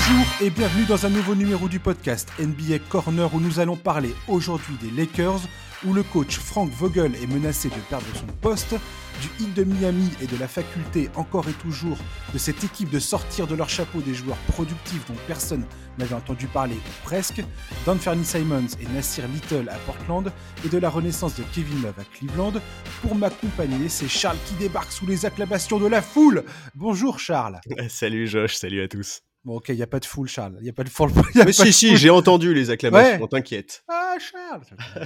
[0.00, 4.14] Bonjour et bienvenue dans un nouveau numéro du podcast NBA Corner où nous allons parler
[4.28, 5.40] aujourd'hui des Lakers
[5.84, 8.74] où le coach Frank Vogel est menacé de perdre son poste,
[9.20, 11.98] du Heat de Miami et de la faculté encore et toujours
[12.32, 15.66] de cette équipe de sortir de leur chapeau des joueurs productifs dont personne
[15.98, 17.42] n'avait entendu parler ou presque,
[17.84, 20.32] d'Anthony Simons et Nasir Little à Portland
[20.64, 22.54] et de la renaissance de Kevin Love à Cleveland.
[23.02, 26.44] Pour m'accompagner, c'est Charles qui débarque sous les acclamations de la foule.
[26.74, 27.60] Bonjour Charles.
[27.90, 29.20] Salut Josh, salut à tous.
[29.44, 30.56] Bon, ok, il n'y a pas de foule, Charles.
[30.58, 31.10] Il n'y a pas de foule.
[31.34, 33.82] Mais si, si, j'ai entendu les acclamations, t'inquiète.
[33.88, 34.64] Ah, Charles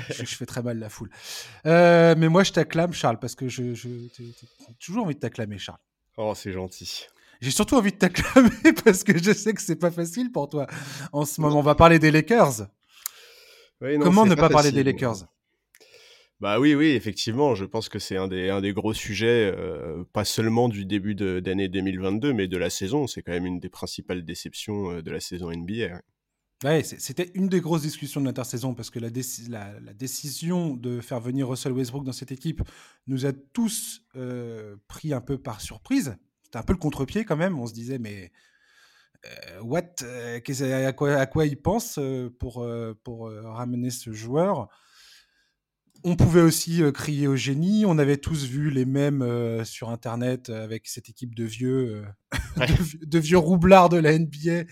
[0.08, 1.10] je, fais très mal la foule.
[1.66, 4.10] Euh, mais moi, je t'acclame, Charles, parce que je, j'ai
[4.80, 5.78] toujours envie de t'acclamer, Charles.
[6.16, 7.06] Oh, c'est gentil.
[7.40, 8.50] J'ai surtout envie de t'acclamer
[8.84, 10.66] parce que je sais que c'est pas facile pour toi
[11.12, 11.58] en ce moment.
[11.58, 12.66] On va parler des Lakers.
[13.80, 15.26] Comment ne pas, parler des Lakers?
[16.40, 20.04] Bah oui, oui, effectivement, je pense que c'est un des, un des gros sujets, euh,
[20.12, 23.06] pas seulement du début d'année 2022, mais de la saison.
[23.06, 26.00] C'est quand même une des principales déceptions euh, de la saison NBA.
[26.64, 31.20] Ouais, c'était une des grosses discussions de l'intersaison parce que la, la, décision de faire
[31.20, 32.62] venir Russell Westbrook dans cette équipe
[33.06, 36.16] nous a tous euh, pris un peu par surprise.
[36.42, 37.58] C'était un peu le contre-pied quand même.
[37.58, 38.32] On se disait, mais
[39.62, 41.98] what à, quoi, à quoi il pense
[42.38, 42.66] pour,
[43.02, 44.68] pour ramener ce joueur?
[46.04, 47.84] On pouvait aussi euh, crier au génie.
[47.86, 52.04] On avait tous vu les mêmes euh, sur Internet euh, avec cette équipe de vieux,
[53.02, 54.64] de, vieux roublards de la NBA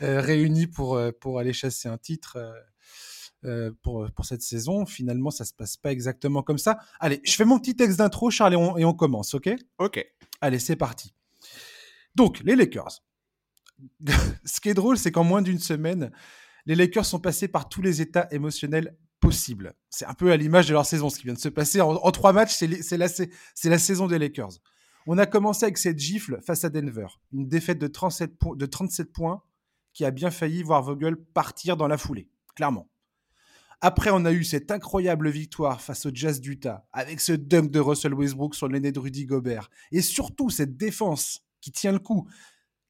[0.00, 2.36] réunis pour, pour aller chasser un titre
[3.82, 4.84] pour, pour cette saison.
[4.84, 6.78] Finalement, ça se passe pas exactement comme ça.
[7.00, 9.50] Allez, je fais mon petit texte d'intro, Charles, et on, et on commence, ok?
[9.78, 10.04] Ok.
[10.42, 11.14] Allez, c'est parti.
[12.14, 13.02] Donc, les Lakers.
[14.44, 16.10] Ce qui est drôle, c'est qu'en moins d'une semaine,
[16.66, 18.96] les Lakers sont passés par tous les états émotionnels
[19.90, 21.80] C'est un peu à l'image de leur saison, ce qui vient de se passer.
[21.80, 23.06] En, trois matchs, c'est la,
[23.64, 24.60] la, saison des Lakers.
[25.06, 29.12] On a commencé avec cette gifle face à Denver, une défaite de 37, de 37
[29.12, 29.42] points
[29.92, 32.88] qui a bien failli voir Vogel partir dans la foulée, clairement.
[33.80, 37.80] Après, on a eu cette incroyable victoire face au Jazz d'Utah, avec ce dunk de
[37.80, 42.26] Russell Westbrook sur nez de Rudy Gobert, et surtout cette défense qui tient le coup.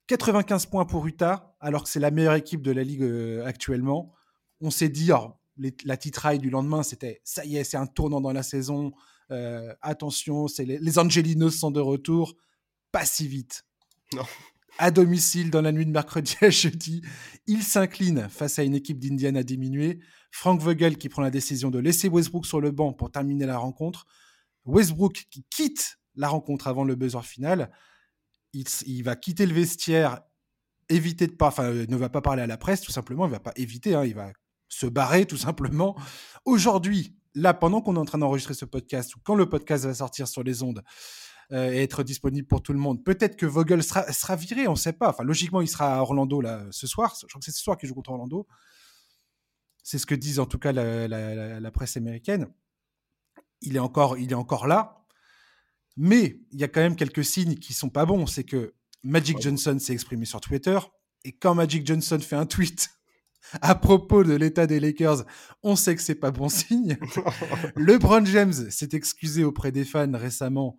[0.07, 4.13] 95 points pour Utah, alors que c'est la meilleure équipe de la ligue euh, actuellement.
[4.61, 5.11] On s'est dit,
[5.57, 8.93] la titraille du lendemain, c'était ça y est, c'est un tournant dans la saison.
[9.31, 12.35] Euh, attention, c'est les, Angelinos sont de retour.
[12.93, 13.65] Pas si vite.
[14.15, 14.25] Non.
[14.79, 17.03] À domicile, dans la nuit de mercredi à jeudi,
[17.47, 20.01] il s'incline face à une équipe d'Indiana diminuée.
[20.33, 23.57] Frank Vogel qui prend la décision de laisser Westbrook sur le banc pour terminer la
[23.57, 24.05] rencontre.
[24.65, 27.71] Westbrook qui quitte la rencontre avant le buzzer final.
[28.53, 30.21] Il, va quitter le vestiaire,
[30.89, 33.27] éviter de pas, enfin, ne va pas parler à la presse, tout simplement.
[33.27, 34.33] Il va pas éviter, hein, il va
[34.75, 35.97] se barrer tout simplement.
[36.45, 39.95] Aujourd'hui, là, pendant qu'on est en train d'enregistrer ce podcast, ou quand le podcast va
[39.95, 40.83] sortir sur les ondes
[41.53, 44.73] euh, et être disponible pour tout le monde, peut-être que Vogel sera, sera viré, on
[44.73, 45.11] ne sait pas.
[45.11, 47.15] Enfin, logiquement, il sera à Orlando là, ce soir.
[47.21, 48.47] Je crois que c'est ce soir qu'il joue contre Orlando.
[49.83, 52.49] C'est ce que disent en tout cas la, presse américaine.
[53.61, 55.05] Il est, encore, il est encore là.
[55.97, 58.27] Mais il y a quand même quelques signes qui sont pas bons.
[58.27, 60.79] C'est que Magic Johnson s'est exprimé sur Twitter.
[61.25, 62.91] Et quand Magic Johnson fait un tweet
[63.61, 65.25] à propos de l'état des Lakers,
[65.63, 66.99] on sait que c'est pas bon signe.
[67.77, 70.79] LeBron James s'est excusé auprès des fans récemment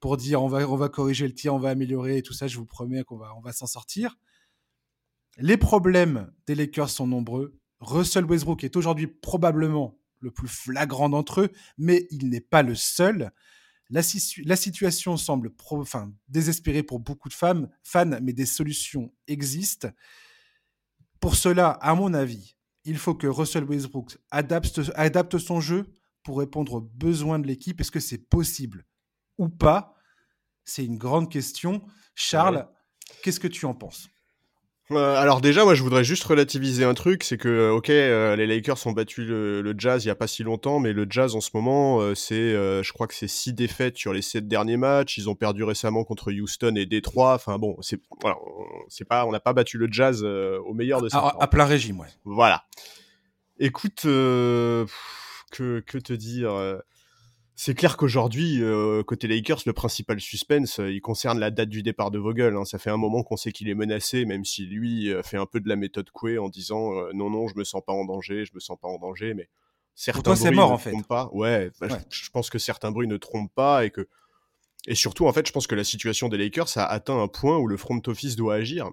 [0.00, 2.46] pour dire on va, on va corriger le tir, on va améliorer et tout ça,
[2.46, 4.16] je vous promets qu'on va, on va s'en sortir.
[5.38, 7.58] Les problèmes des Lakers sont nombreux.
[7.80, 12.74] Russell Westbrook est aujourd'hui probablement le plus flagrant d'entre eux, mais il n'est pas le
[12.74, 13.32] seul.
[13.90, 15.52] La, situation semble
[16.28, 19.88] désespérée pour beaucoup de femmes, fans, mais des solutions existent.
[21.20, 25.86] Pour cela, à mon avis, il faut que Russell Westbrook adapte, adapte son jeu
[26.22, 27.80] pour répondre aux besoins de l'équipe.
[27.80, 28.84] Est-ce que c'est possible
[29.38, 29.94] ou pas?
[30.64, 31.84] C'est une grande question.
[32.14, 32.68] Charles,
[33.22, 34.08] qu'est-ce que tu en penses?
[34.92, 38.36] Euh, alors déjà, moi, je voudrais juste relativiser un truc, c'est que, euh, ok, euh,
[38.36, 41.34] les Lakers ont battu le, Jazz il y a pas si longtemps, mais le Jazz
[41.34, 45.18] en ce moment, c'est, je crois que c'est six défaites sur les sept derniers matchs.
[45.18, 47.34] Ils ont perdu récemment contre Houston et Détroit.
[47.34, 48.36] Enfin bon, c'est voilà,
[48.88, 51.34] c'est pas, on n'a pas battu le Jazz au meilleur de ça.
[51.38, 52.08] À, plein régime, ouais.
[52.24, 52.64] Voilà.
[53.58, 54.86] Écoute, que
[55.52, 56.52] que te dire
[57.58, 61.82] c'est clair qu'aujourd'hui, euh, côté Lakers, le principal suspense, euh, il concerne la date du
[61.82, 62.54] départ de Vogel.
[62.54, 62.66] Hein.
[62.66, 65.46] Ça fait un moment qu'on sait qu'il est menacé, même si lui euh, fait un
[65.46, 68.44] peu de la méthode Coué en disant non, non, je me sens pas en danger,
[68.44, 69.32] je me sens pas en danger.
[69.32, 69.48] Mais
[69.94, 70.90] certains bruits mort, ne en fait.
[70.90, 71.30] trompent pas.
[71.32, 74.06] Ouais, bah, Je, pense que certains bruits ne trompent pas et que
[74.86, 77.56] et surtout, en fait, je pense que la situation des Lakers a atteint un point
[77.56, 78.90] où le front office doit agir.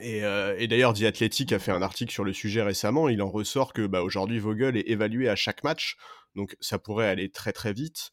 [0.00, 3.08] Et, et d'ailleurs, The Athletic a fait un article sur le sujet récemment.
[3.08, 5.96] Il en ressort que bah, aujourd'hui, Vogel est évalué à chaque match
[6.34, 8.10] donc ça pourrait aller très très vite.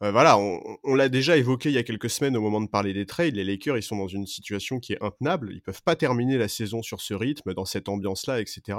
[0.00, 3.06] voilà, on, l'a déjà évoqué il y a quelques semaines au moment de parler des
[3.06, 3.34] trades.
[3.34, 5.52] Les Lakers, ils sont dans une situation qui est intenable.
[5.52, 8.78] Ils peuvent pas terminer la saison sur ce rythme, dans cette ambiance-là, etc.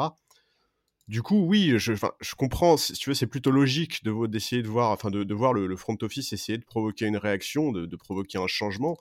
[1.07, 1.93] Du coup, oui, je,
[2.35, 2.77] comprends.
[2.77, 5.97] Si tu veux, c'est plutôt logique de d'essayer de voir, enfin, de, voir le, front
[6.01, 8.97] office essayer de provoquer une réaction, de provoquer un changement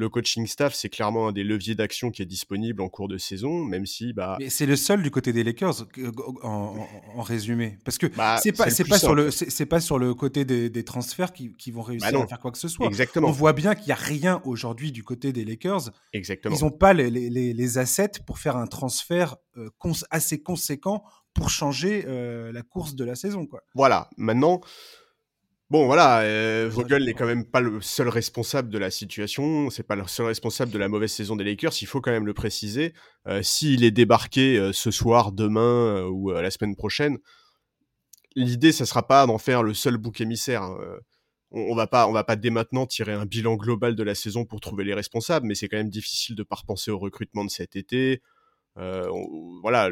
[0.00, 3.18] le coaching staff, c'est clairement un des leviers d'action qui est disponible en cours de
[3.18, 4.36] saison, même si bah.
[4.40, 5.86] Mais c'est le seul du côté des Lakers
[6.42, 10.14] en, résumé, parce que bah, c'est pas c'est pas sur le c'est pas sur le
[10.14, 12.86] côté des, transferts qui, vont réussir bah à faire quoi que ce soit.
[12.86, 13.28] Exactement.
[13.28, 15.90] On voit bien qu'il y a rien aujourd'hui du côté des Lakers.
[16.14, 16.56] Exactement.
[16.56, 19.68] Ils n'ont pas les, les, assets pour faire un transfert euh,
[20.10, 21.04] assez conséquent
[21.34, 23.62] pour changer euh, la course de la saison, quoi.
[23.74, 24.08] Voilà.
[24.16, 24.60] Maintenant.
[25.70, 29.84] Bon, voilà, euh, Vogel n'est quand même pas le seul responsable de la situation, c'est
[29.84, 32.34] pas le seul responsable de la mauvaise saison des Lakers, il faut quand même le
[32.34, 32.92] préciser.
[33.28, 37.18] Euh, S'il est débarqué euh, ce soir, demain ou la semaine prochaine,
[38.34, 40.62] l'idée, ça sera pas d'en faire le seul bouc émissaire.
[40.64, 40.76] Hein.
[41.52, 44.16] On, on, va pas, on va pas dès maintenant tirer un bilan global de la
[44.16, 47.44] saison pour trouver les responsables, mais c'est quand même difficile de pas repenser au recrutement
[47.44, 48.22] de cet été.
[48.74, 49.88] voilà,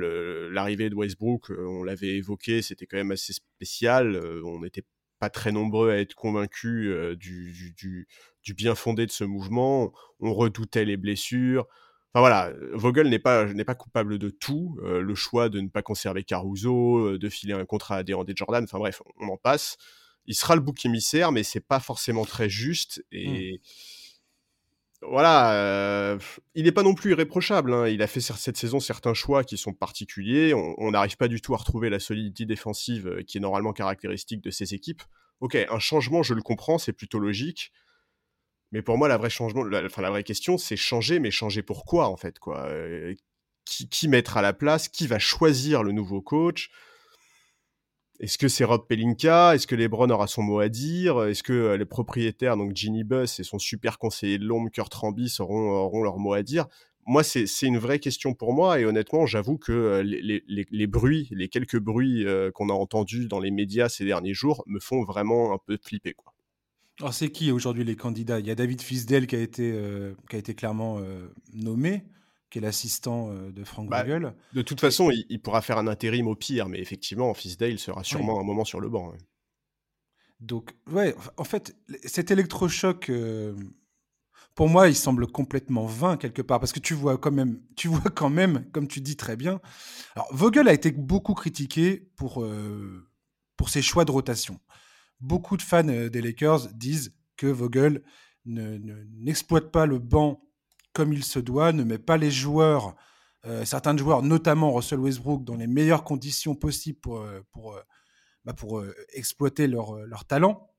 [0.50, 4.20] l'arrivée de Westbrook, on l'avait évoqué, c'était quand même assez spécial.
[4.44, 4.84] on était
[5.18, 8.08] pas très nombreux à être convaincus du, du,
[8.42, 9.92] du, bien fondé de ce mouvement.
[10.20, 11.66] On redoutait les blessures.
[12.12, 14.78] Enfin voilà, Vogel n'est pas, n'est pas coupable de tout.
[14.82, 18.78] le choix de ne pas conserver Caruso, de filer un contrat à Deandre Jordan, enfin
[18.78, 19.76] bref, on en passe.
[20.26, 23.02] Il sera le bouc émissaire, mais c'est pas forcément très juste.
[23.12, 23.56] Mmh.
[25.02, 26.18] Voilà,
[26.54, 27.72] il n'est pas non plus irréprochable.
[27.72, 27.88] Hein.
[27.88, 30.54] Il a fait cette saison certains choix qui sont particuliers.
[30.54, 34.50] On n'arrive pas du tout à retrouver la solidité défensive qui est normalement caractéristique de
[34.50, 35.02] ces équipes.
[35.40, 37.72] Ok, un changement, je le comprends, c'est plutôt logique.
[38.72, 42.68] Mais pour moi, la vraie question, c'est changer, mais changer pour quoi en fait quoi?
[43.64, 44.88] Qui, qui mettre à la place?
[44.88, 46.70] Qui va choisir le nouveau coach?
[48.20, 49.54] Est-ce que c'est Rob Pelinka?
[49.54, 51.22] Est-ce que LeBron aura son mot à dire?
[51.24, 54.92] Est-ce que euh, les propriétaires, donc Ginny Buss et son super conseiller de l'ombre, Kurt
[54.92, 56.66] Rambis, auront, auront leur mot à dire?
[57.06, 61.48] Moi, c'est une vraie question pour moi et honnêtement, j'avoue que euh, les, bruits, les
[61.48, 65.54] quelques bruits euh, qu'on a entendus dans les médias ces derniers jours me font vraiment
[65.54, 66.12] un peu flipper.
[66.12, 66.34] Quoi.
[67.00, 68.40] Alors, c'est qui aujourd'hui les candidats?
[68.40, 69.72] Il y a David Fisdale qui a été,
[70.28, 71.00] qui a été clairement
[71.54, 72.02] nommé
[72.50, 74.34] qui est l'assistant euh, de Frank bah, Vogel.
[74.52, 78.40] De toute façon, il, pourra faire un intérim au pire, mais effectivement, Fisdale sera sûrement
[78.40, 79.12] un moment sur le banc.
[80.40, 83.54] Donc, ouais, en fait, cet électrochoc, euh,
[84.54, 87.88] pour moi, il semble complètement vain quelque part, parce que tu vois quand même, tu
[87.88, 89.60] vois quand même, comme tu dis très bien.
[90.14, 93.06] Alors, Vogel a été beaucoup critiqué pour, euh,
[93.56, 94.60] pour ses choix de rotation.
[95.20, 98.02] Beaucoup de fans des Lakers disent que Vogel
[98.46, 100.47] n'exploite ne, pas le banc
[100.92, 102.96] comme il se doit, ne met pas les joueurs,
[103.46, 107.82] euh, certains joueurs, notamment Russell Westbrook, dans les meilleures conditions possibles pour, euh, pour, euh,
[108.44, 110.70] bah pour exploiter leur, leur talent.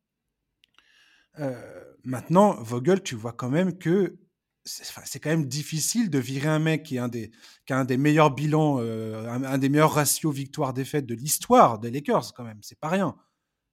[2.03, 4.17] maintenant, Vogel, tu vois quand même que
[4.65, 7.31] c'est quand même difficile de virer un mec qui, est un des,
[7.65, 12.33] qui a un des meilleurs bilans, un, des meilleurs ratios victoire-défaite de l'histoire des Lakers,
[12.33, 12.59] quand même.
[12.61, 13.15] C'est pas rien.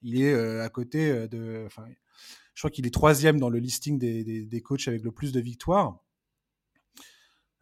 [0.02, 1.66] Il est à côté de.
[2.54, 5.32] Je crois qu'il est troisième dans le listing des, des, des, coachs avec le plus
[5.32, 6.05] de victoires.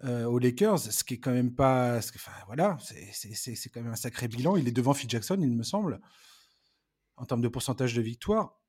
[0.02, 1.99] Euh, aux Lakers, ce qui est quand même pas.
[1.99, 4.56] Enfin, voilà, c'est quand même un sacré bilan.
[4.56, 6.00] Il est devant Phil Jackson, il me semble,
[7.17, 8.61] en termes de pourcentage de victoire.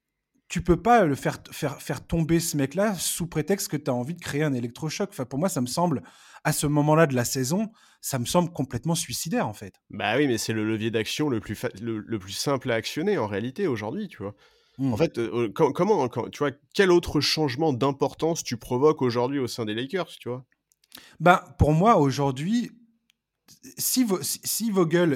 [0.48, 3.94] Tu peux pas le faire, faire, faire tomber ce mec-là sous prétexte que tu as
[3.94, 5.10] envie de créer un électrochoc.
[5.10, 6.04] Enfin, pour moi, ça me semble,
[6.44, 7.71] à ce moment-là de la saison,
[8.02, 9.81] ça me semble complètement suicidaire, en fait.
[9.90, 13.26] Bah oui, mais c'est le levier d'action le plus, le, plus simple à actionner en
[13.26, 14.35] réalité aujourd'hui, tu vois.
[14.78, 14.97] En mmh.
[14.97, 19.73] fait, euh, comment, tu vois, quel autre changement d'importance tu provoques aujourd'hui au sein des
[19.73, 20.45] Lakers, tu vois?
[21.19, 22.71] Ben, pour moi, aujourd'hui,
[23.78, 25.14] si, Vogel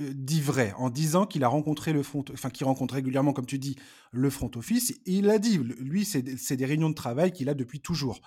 [0.00, 3.46] euh, dit vrai en disant qu'il a rencontré le front, enfin qu'il rencontre régulièrement, comme
[3.46, 3.76] tu dis,
[4.10, 6.22] le front office, il a dit, lui, c'est
[6.56, 8.20] des réunions de travail qu'il a depuis toujours.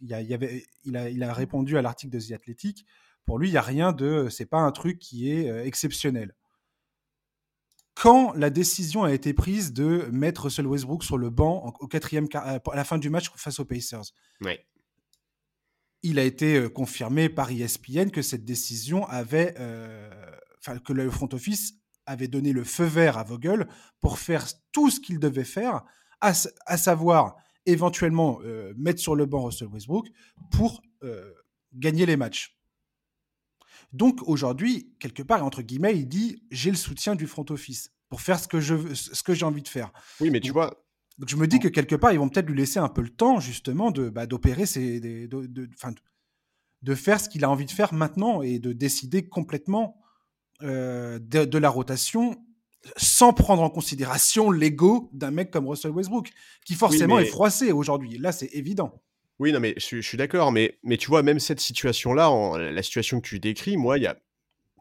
[0.00, 2.86] Il, a, répondu à l'article de The Athletic.
[3.24, 6.34] Pour lui, il n'y a rien de, c'est pas un truc qui est euh, exceptionnel.
[7.94, 12.28] Quand la décision a été prise de mettre Russell Westbrook sur le banc au quatrième,
[12.34, 14.12] à la fin du match face aux Pacers,
[14.42, 14.64] ouais
[16.06, 20.08] il a été euh, confirmé par ESPN que cette décision avait, euh,
[20.58, 21.74] enfin que le front office
[22.06, 23.66] avait donné le feu vert à Vogel
[24.00, 25.82] pour faire tout ce qu'il devait faire,
[26.20, 27.34] à, savoir
[27.66, 30.06] éventuellement euh, mettre sur le banc Russell Westbrook
[30.50, 30.80] pour
[31.72, 32.56] gagner les matchs.
[33.92, 38.20] Donc aujourd'hui, quelque part, entre guillemets, il dit j'ai le soutien du front office pour
[38.20, 39.92] faire ce que je ce que j'ai envie de faire.
[40.20, 40.85] Oui, mais tu vois,
[41.18, 43.08] donc je me dis que quelque part, ils vont peut-être lui laisser un peu le
[43.08, 45.68] temps, justement, de bah, d'opérer, de, de,
[46.82, 49.98] de, faire ce qu'il a envie de faire maintenant et de décider complètement
[50.62, 52.36] euh, de, la rotation
[52.96, 56.30] sans prendre en considération l'ego d'un mec comme Russell Westbrook,
[56.64, 58.18] qui forcément est froissé aujourd'hui.
[58.18, 59.02] Là, c'est évident.
[59.38, 63.20] Oui, non, mais je, suis d'accord, mais, mais tu vois, même cette situation-là, la situation
[63.20, 64.16] que tu décris, moi, il y a,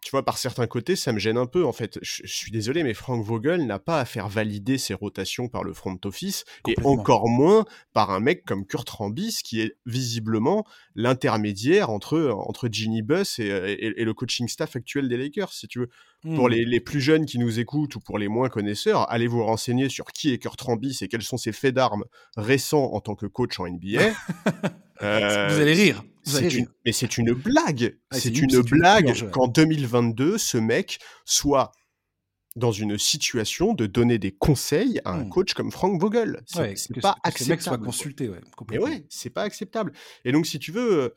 [0.05, 1.65] tu vois, par certains côtés, ça me gêne un peu.
[1.65, 5.47] En fait, je, suis désolé, mais Frank Vogel n'a pas à faire valider ses rotations
[5.47, 9.77] par le front office, et encore moins par un mec comme Kurt Rambis, qui est
[9.87, 15.67] visiblement l'intermédiaire entre, entre Ginny Buss et, et, le coaching staff actuel des Lakers, si
[15.67, 15.89] tu veux.
[16.21, 16.51] Pour hmm.
[16.51, 19.89] les, les, plus jeunes qui nous écoutent ou pour les moins connaisseurs, allez vous renseigner
[19.89, 22.05] sur qui est Kurt Rambis et quels sont ses faits d'armes
[22.37, 24.13] récents en tant que coach en NBA.
[24.99, 26.03] vous allez rire
[26.85, 27.97] mais c'est une blague.
[28.11, 31.71] Ah, c'est une, blague qu'en 2022, ce mec soit
[32.55, 35.29] dans une situation de donner des conseils à un mmh.
[35.29, 36.41] coach comme Frank Vogel.
[36.45, 37.33] C'est pas acceptable.
[37.33, 39.91] Que ce mec soit consulté, ouais, Mais ouais, c'est pas acceptable.
[40.23, 41.09] Et donc, si tu veux, euh,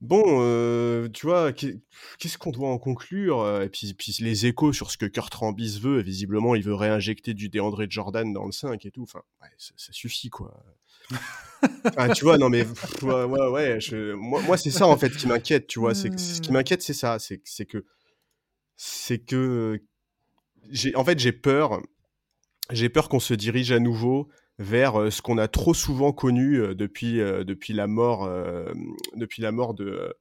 [0.00, 4.72] bon, euh, tu vois, qu'est-ce qu'on doit en conclure euh, Et puis, puis, les échos
[4.72, 8.52] sur ce que Kurt Rambis veut, visiblement, il veut réinjecter du DeAndre Jordan dans le
[8.52, 9.02] 5 et tout.
[9.02, 9.22] Enfin,
[9.58, 10.62] ça, ça suffit, quoi.
[12.14, 12.66] tu vois, non mais
[13.02, 13.78] ouais, ouais,
[14.14, 15.94] moi, c'est ça en fait qui m'inquiète, tu vois.
[15.94, 16.54] C'est ce qui mmh.
[16.54, 17.84] m'inquiète, c'est ça, c'est que
[18.76, 19.80] c'est que
[20.70, 21.82] j'ai en fait j'ai peur,
[22.70, 26.56] j'ai peur qu'on se dirige à nouveau vers euh, ce qu'on a trop souvent connu
[26.56, 28.28] euh, depuis euh, depuis la mort
[29.14, 30.14] depuis la mort de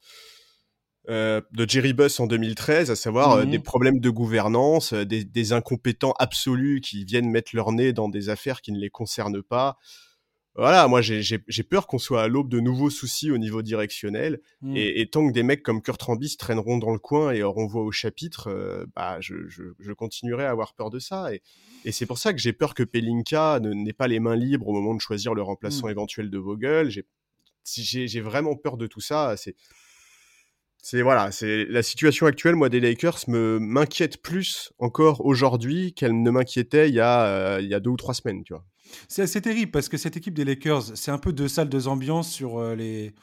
[1.08, 3.64] de Jerry Buss en 2013, à savoir des mmh.
[3.64, 8.62] problèmes de gouvernance, des, des, incompétents absolus qui viennent mettre leur nez dans des affaires
[8.62, 9.78] qui ne les concernent pas
[10.56, 14.42] voilà, moi j'ai peur qu'on soit à l'aube de nouveaux soucis au niveau directionnel.
[14.62, 14.76] Mmh.
[14.76, 17.84] Et, tant que des mecs comme Kurt Rambis traîneront dans le coin et auront voix
[17.84, 21.34] au chapitre, euh, bah, je, je, continuerai à avoir peur de ça.
[21.34, 21.42] Et,
[21.86, 24.74] et c'est pour ça que j'ai peur que Pelinka n'ait pas les mains libres au
[24.74, 25.92] moment de choisir le remplaçant mmh.
[25.92, 26.90] éventuel de Vogel.
[27.64, 29.36] J'ai vraiment peur de tout ça.
[29.38, 29.56] C'est
[30.82, 36.22] c'est voilà, c'est la situation actuelle, moi, des Lakers me m'inquiète plus encore aujourd'hui qu'elle
[36.22, 38.66] ne m'inquiétait il y a euh, il y a deux ou trois semaines, tu vois.
[39.08, 41.88] C'est assez terrible parce que cette équipe des Lakers, c'est un peu deux salles, deux
[41.88, 43.14] ambiances sur euh, les.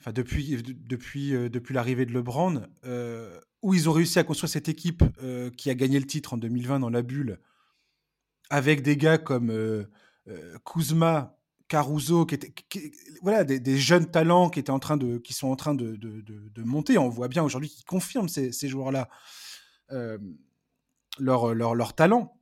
[0.00, 2.62] Enfin, depuis, depuis, euh, depuis l'arrivée de LeBron,
[3.62, 5.04] où ils ont réussi à construire cette équipe
[5.58, 7.38] qui a gagné le titre en 2020 dans la bulle,
[8.48, 9.52] avec des gars comme
[10.64, 11.38] Kuzma,
[11.70, 12.52] Caruso, qui étaient,
[13.22, 16.20] voilà, des, jeunes talents qui, étaient en train de, qui sont en train de, de,
[16.20, 16.98] de, monter.
[16.98, 19.08] On voit bien aujourd'hui qu'ils confirment ces, ces joueurs-là
[21.18, 22.36] leur, leur, leur talent.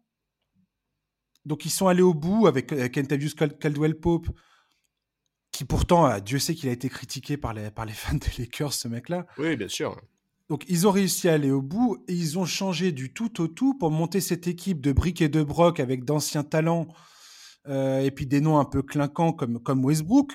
[1.44, 4.28] Donc ils sont allés au bout avec, Kentavious Caldwell Pope,
[5.52, 8.72] qui pourtant, Dieu sait qu'il a été critiqué par les, par les fans des Lakers,
[8.72, 9.26] ce mec-là.
[9.38, 10.00] Oui, bien sûr.
[10.48, 13.48] Donc ils ont réussi à aller au bout et ils ont changé du tout au
[13.48, 16.88] tout pour monter cette équipe de briques et de broc avec d'anciens talents
[17.66, 20.32] euh, et puis des noms un peu clinquants comme, comme Westbrook.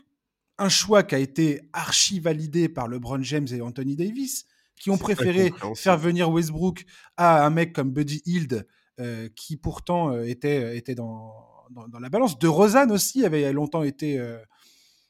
[0.60, 4.46] Un choix qui a été archi validé par LeBron James et Anthony Davis,
[4.80, 6.86] qui ont préféré faire venir Westbrook
[7.18, 8.68] à un mec comme Buddy Hield,
[9.00, 11.34] euh, qui pourtant euh, était, euh, était dans,
[11.72, 12.38] dans, la balance.
[12.38, 14.22] De Rosanne aussi avait longtemps été,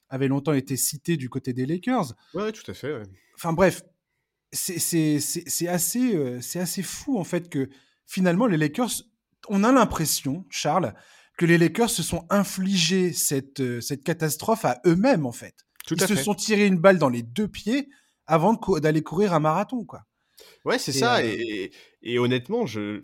[0.10, 2.14] avait longtemps été cité du côté des Lakers.
[2.34, 3.04] Ouais, tout à fait.
[3.36, 3.84] Enfin bref,
[4.54, 4.78] c'est
[5.68, 7.70] assez, c'est assez fou en fait que
[8.06, 9.04] finalement les Lakers,
[9.50, 10.94] on a l'impression, Charles,
[11.38, 15.66] que les Lakers se sont infligés cette, cette catastrophe à eux-mêmes en fait.
[15.86, 17.90] Tout Ils se sont tirés une balle dans les deux pieds
[18.26, 20.06] avant d'aller courir un marathon, quoi.
[20.66, 21.26] Ouais, c'est ça.
[21.26, 21.72] Et,
[22.02, 23.02] et, honnêtement, je,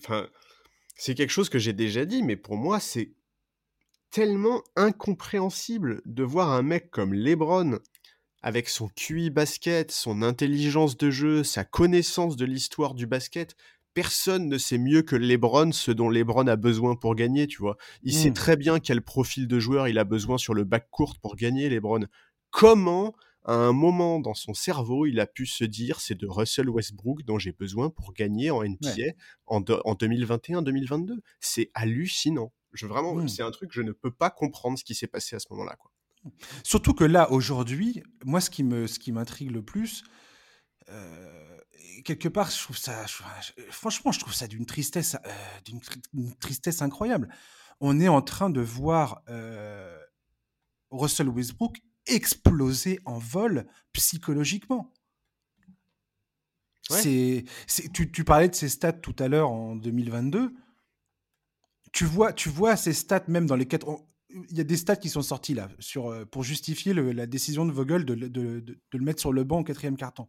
[0.96, 3.14] c'est quelque chose que j'ai déjà dit, mais pour moi, c'est
[4.12, 7.80] tellement incompréhensible de voir un mec comme LeBron,
[8.42, 13.56] avec son QI basket, son intelligence de jeu, sa connaissance de l'histoire du basket.
[14.02, 17.76] Personne ne sait mieux que LeBron ce dont LeBron a besoin pour gagner, tu vois.
[18.04, 18.34] Il sait mmh.
[18.34, 21.68] très bien quel profil de joueur il a besoin sur le back court pour gagner,
[21.70, 22.06] LeBron.
[22.50, 23.14] Comment
[23.44, 27.24] à un moment dans son cerveau, il a pu se dire c'est de Russell Westbrook
[27.24, 29.14] dont j'ai besoin pour gagner en NBA
[29.48, 31.20] en, 2021-2022.
[31.42, 32.54] C'est hallucinant.
[32.72, 33.28] Je, vraiment, mmh.
[33.28, 35.76] c'est un truc, je ne peux pas comprendre ce qui s'est passé à ce moment-là.
[35.76, 35.92] Quoi.
[36.64, 40.04] Surtout que là, aujourd'hui, moi, ce qui, me, ce qui m'intrigue le plus,
[40.90, 41.59] euh,
[42.04, 43.06] quelque part, je trouve ça,
[43.70, 45.30] franchement, je trouve ça d'une tristesse, euh,
[46.14, 47.30] d'une tristesse incroyable.
[47.80, 49.98] On est en train de voir euh,
[50.92, 54.94] Russell Westbrook exploser en vol psychologiquement.
[56.90, 57.46] C'est,
[57.94, 60.56] tu, tu, parlais de ces stats tout à l'heure en 2022.
[61.92, 63.88] Tu vois, tu vois ces stats même dans les quatre.
[64.30, 67.66] Il y a des stats qui sont sortis là sur, euh, pour justifier la décision
[67.68, 70.28] de Vogel de, de, de, le mettre sur le banc au quatrième carton.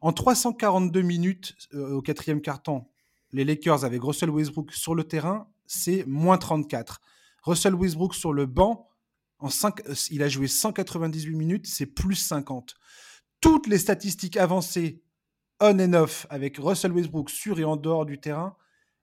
[0.00, 2.86] En 342 minutes euh, au quatrième carton,
[3.32, 7.00] les Lakers avec Russell Westbrook sur le terrain, c'est moins 34.
[7.42, 8.88] Russell Westbrook sur le banc,
[9.42, 9.48] euh,
[10.10, 12.74] il a joué 198 minutes, c'est plus 50.
[13.40, 15.02] Toutes les statistiques avancées
[15.60, 18.56] on and off avec Russell Westbrook sur et en dehors du terrain,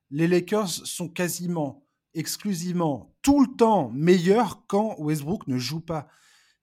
[0.09, 1.85] les Lakers sont quasiment
[2.15, 6.07] exclusivement tout le temps meilleurs quand Westbrook ne joue pas.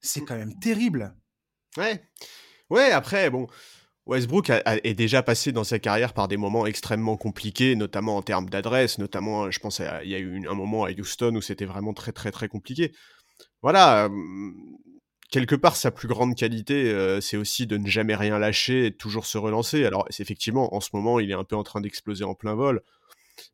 [0.00, 1.14] C'est quand même terrible.
[1.76, 2.02] Ouais.
[2.70, 3.46] Ouais, après, bon,
[4.06, 8.50] Westbrook est déjà passé dans sa carrière par des moments extrêmement compliqués, notamment en termes
[8.50, 11.94] d'adresse, notamment, je pense, il y a eu un moment à Houston où c'était vraiment
[11.94, 12.92] très, très, très compliqué.
[13.62, 14.10] Voilà,
[15.34, 18.90] quelque part, sa plus grande qualité, euh, c'est aussi de ne jamais rien lâcher et
[18.90, 19.84] de toujours se relancer.
[19.84, 22.82] Alors, effectivement, en ce moment, il est un peu en train d'exploser en plein vol.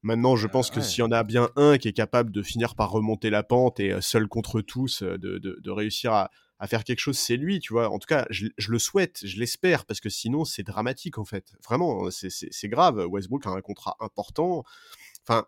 [0.02, 2.74] Maintenant, je pense que s'il y en a bien un qui est capable de finir
[2.74, 6.30] par remonter la pente et euh, seul contre tous, euh, de, réussir à,
[6.66, 7.90] faire quelque chose, c'est lui, tu vois.
[7.90, 11.54] En tout cas, je, le souhaite, je l'espère, parce que sinon, c'est dramatique, en fait.
[11.64, 13.06] Vraiment, c'est grave.
[13.08, 14.64] Westbrook a un contrat important.
[15.26, 15.46] Enfin,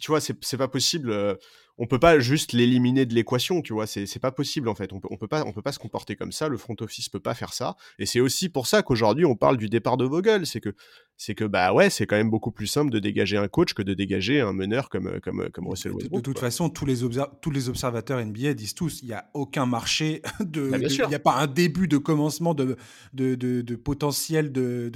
[0.00, 1.38] tu vois, c'est pas possible
[1.78, 4.92] on peut pas juste l'éliminer de l'équation, tu vois, c'est pas possible en fait.
[4.92, 6.48] On peut, on peut pas, on peut pas se comporter comme ça.
[6.48, 7.76] Le front office peut pas faire ça.
[7.98, 10.46] Et c'est aussi pour ça qu'aujourd'hui on parle du départ de Vogel.
[10.46, 10.74] C'est que,
[11.16, 13.82] c'est que bah ouais, c'est quand même beaucoup plus simple de dégager un coach que
[13.82, 16.20] de dégager un meneur comme comme comme Russell Westbrook.
[16.20, 16.98] De, toute façon, tous les
[17.40, 21.14] tous les observateurs NBA disent tous, il y a aucun marché de, bah, il n'y
[21.14, 22.76] a pas un début de commencement de
[23.14, 24.90] de, de, potentiel de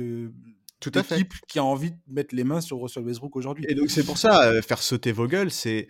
[0.81, 1.27] tout à fait.
[1.49, 3.65] qui a envie de mettre les mains sur Russell Westbrook aujourd'hui.
[3.69, 5.89] Et donc c'est pour ça, euh, faire sauter Vogel, c'est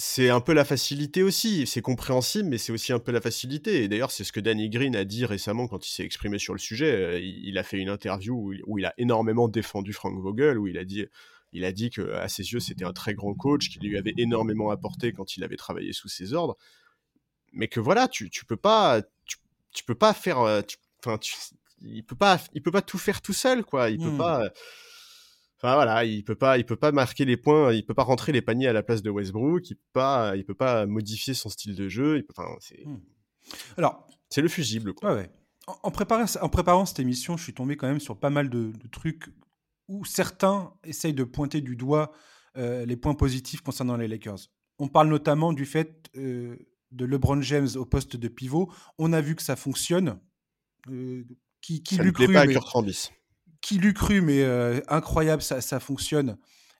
[0.00, 1.66] c'est un peu la facilité aussi.
[1.66, 3.84] C'est compréhensible, mais c'est aussi un peu la facilité.
[3.84, 6.54] Et d'ailleurs, c'est ce que Danny Green a dit récemment quand il s'est exprimé sur
[6.54, 6.90] le sujet.
[6.90, 10.78] Euh, il, a fait une interview où, il a énormément défendu Frank Vogel, où il
[10.78, 11.04] a dit,
[11.52, 14.14] il a dit que à ses yeux, c'était un très grand coach, qu'il lui avait
[14.16, 16.56] énormément apporté quand il avait travaillé sous ses ordres.
[17.52, 19.02] Mais que voilà, tu, tu peux pas,
[19.72, 20.62] tu, peux pas faire, euh,
[21.04, 21.20] enfin,
[21.82, 23.90] il peut pas, il peut pas tout faire tout seul, quoi.
[23.90, 24.18] Il peut mmh.
[24.18, 24.50] pas
[25.62, 28.32] Enfin voilà, il peut pas, il peut pas marquer les points, il peut pas rentrer
[28.32, 31.50] les paniers à la place de Westbrook, il peut pas, il peut pas modifier son
[31.50, 32.16] style de jeu.
[32.16, 32.86] Il peut, enfin, c'est.
[32.86, 33.00] Hmm.
[33.76, 34.94] Alors, c'est le fusible.
[34.94, 35.14] Quoi.
[35.14, 35.30] Ouais,
[35.66, 38.72] En, préparant, en préparant cette émission, je suis tombé quand même sur pas mal de,
[38.90, 39.28] trucs
[39.88, 42.12] où certains essayent de pointer du doigt
[42.56, 44.38] euh, les points positifs concernant les Lakers.
[44.78, 46.56] On parle notamment du fait euh,
[46.90, 48.72] de LeBron James au poste de pivot.
[48.96, 50.18] On a vu que ça fonctionne.
[50.88, 51.24] Euh,
[51.60, 53.10] qui, qui ça lui plaît pas à Kurt Rambis
[53.60, 56.36] qui l'eût cru, mais euh, incroyable, ça, ça, fonctionne.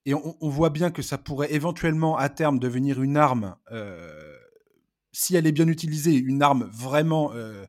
[0.06, 4.34] Et on, voit bien que ça pourrait éventuellement à terme devenir une arme, euh,
[5.12, 7.66] si elle est bien utilisée, une arme vraiment euh,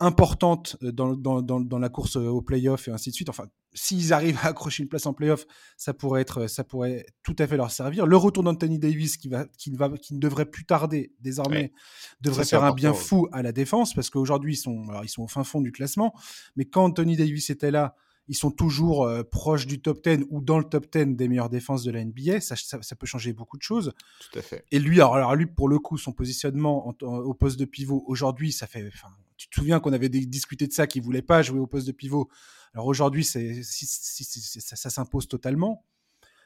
[0.00, 3.28] importante dans, dans, dans, la course au playoff et ainsi de suite.
[3.28, 7.36] Enfin, s'ils arrivent à accrocher une place en playoff, ça pourrait, être, ça pourrait tout
[7.38, 8.06] à fait leur servir.
[8.06, 11.74] Le retour d'Anthony Davis, qui, va, qui, ne va, qui ne devrait plus tarder désormais,
[12.22, 15.28] devrait faire un bien fou à la défense, parce qu'aujourd'hui, ils sont, ils sont au
[15.28, 16.14] fin fond du classement.
[16.56, 17.94] Mais quand Anthony Davis était là,
[18.28, 21.50] ils sont toujours euh, proches du top 10 ou dans le top 10 des meilleures
[21.50, 22.40] défenses de la NBA.
[22.40, 23.92] Ça, ça, peut changer beaucoup de choses.
[24.20, 24.64] Tout à fait.
[24.70, 28.66] Et lui, alors, lui, pour le coup, son positionnement au poste de pivot, aujourd'hui, ça
[28.66, 28.90] fait.
[29.36, 31.92] Tu te souviens qu'on avait discuté de ça, qu'il voulait pas jouer au poste de
[31.92, 32.28] pivot.
[32.74, 35.84] Alors aujourd'hui, ça, ça s'impose totalement.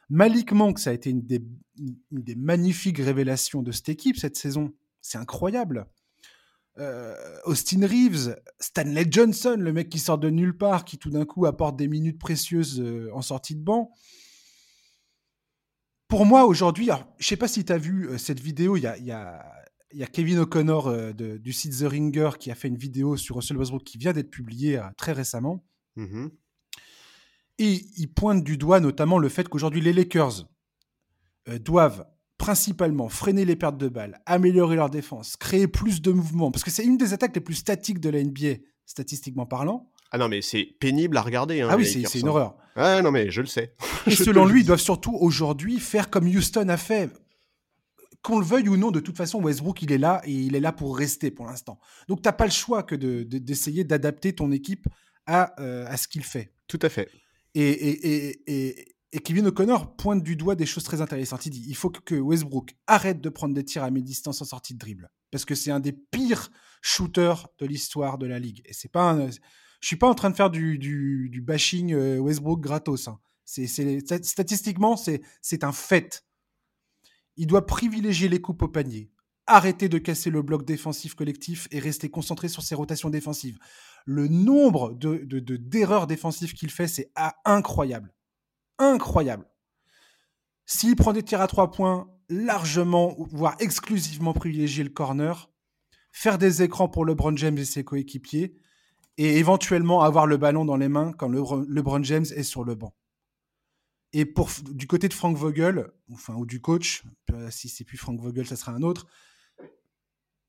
[0.09, 1.43] Malik Monk, ça a été une des,
[1.77, 4.73] une des magnifiques révélations de cette équipe cette saison.
[5.01, 5.87] C'est incroyable.
[6.79, 11.25] Euh, Austin Reeves, Stanley Johnson, le mec qui sort de nulle part, qui tout d'un
[11.25, 13.91] coup apporte des minutes précieuses euh, en sortie de banc.
[16.07, 18.87] Pour moi, aujourd'hui, je sais pas si tu as vu euh, cette vidéo, il y
[18.87, 23.17] a, y, y a, Kevin O'Connor du site The Ringer qui a fait une vidéo
[23.17, 25.65] sur Russell Westbrook qui vient d'être publiée très récemment.
[25.97, 26.29] Mm-hmm.
[27.59, 30.47] Et il pointe du doigt notamment le fait qu'aujourd'hui, les Lakers
[31.61, 32.05] doivent
[32.47, 36.71] principalement freiner les pertes de balles, améliorer leur défense, créer plus de mouvements, parce que
[36.71, 39.91] c'est une des attaques les plus statiques de la NBA, statistiquement parlant.
[40.11, 41.59] Ah non, mais c'est pénible à regarder.
[41.59, 42.55] Hein, ah oui, c'est une horreur.
[42.77, 43.73] Ah non, mais je le sais.
[44.05, 47.09] Et selon lui, ils doivent surtout aujourd'hui faire comme Houston a fait.
[48.21, 50.61] Qu'on le veuille ou non, de toute façon, Westbrook, il est là et il est
[50.61, 51.81] là pour rester pour l'instant.
[52.07, 54.87] Donc, tu n'as pas le choix que d'essayer d'adapter ton équipe
[55.25, 56.53] à, euh, à ce qu'il fait.
[56.69, 57.09] Tout à fait.
[57.55, 61.47] Et, et, et, et Kevin O'Connor pointe du doigt des choses très intéressantes.
[61.47, 64.75] Il dit il faut que Westbrook arrête de prendre des tirs à mi-distance en sortie
[64.75, 65.09] de dribble.
[65.31, 66.51] Parce que c'est un des pires
[66.83, 68.61] shooters de l'histoire de la ligue.
[68.65, 72.61] Et c'est pas un, je suis pas en train de faire du, bashing euh, Westbrook
[72.61, 73.07] gratos.
[73.07, 73.19] Hein.
[73.45, 76.23] Statistiquement, c'est, un fait.
[77.37, 79.09] Il doit privilégier les coupes au panier,
[79.47, 83.57] arrêter de casser le bloc défensif collectif et rester concentré sur ses rotations défensives.
[84.05, 87.11] Le nombre de, de, d'erreurs défensives qu'il fait, c'est
[87.45, 88.13] incroyable
[88.79, 89.45] incroyable.
[90.65, 95.49] S'il prend des tirs à trois points, largement, voire exclusivement privilégier le corner,
[96.11, 98.55] faire des écrans pour LeBron James et ses coéquipiers,
[99.17, 102.75] et éventuellement avoir le ballon dans les mains quand le, LeBron James est sur le
[102.75, 102.93] banc.
[104.13, 105.91] Et pour, du côté de Frank Vogel,
[106.29, 109.07] ou du coach, euh, si c'est plus Frank Vogel, ça sera un autre,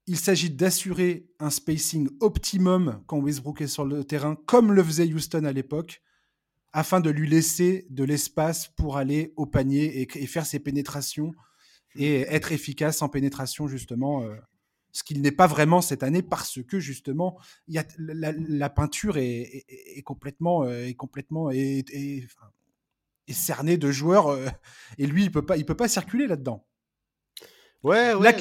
[0.07, 5.13] il s'agit d'assurer un spacing optimum quand Westbrook est sur le terrain, comme le faisait
[5.13, 6.01] Houston à l'époque,
[6.73, 11.33] afin de lui laisser de l'espace pour aller au panier et, faire ses pénétrations
[11.97, 14.23] et être efficace en pénétration, justement.
[14.23, 14.37] Euh,
[14.93, 19.19] ce qu'il n'est pas vraiment cette année parce que justement il y a, la, peinture
[19.19, 19.65] est,
[20.05, 21.85] complètement est complètement est,
[23.29, 24.49] cerné de joueurs euh,
[24.97, 26.67] et lui il peut pas il peut pas circuler là-dedans.
[27.85, 28.35] Ouais, ouais.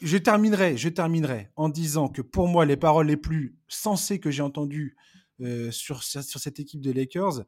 [0.00, 4.30] Je terminerai, je terminerai en disant que pour moi les paroles les plus sensées que
[4.30, 4.96] j'ai entendues
[5.40, 7.44] euh, sur, cette équipe des Lakers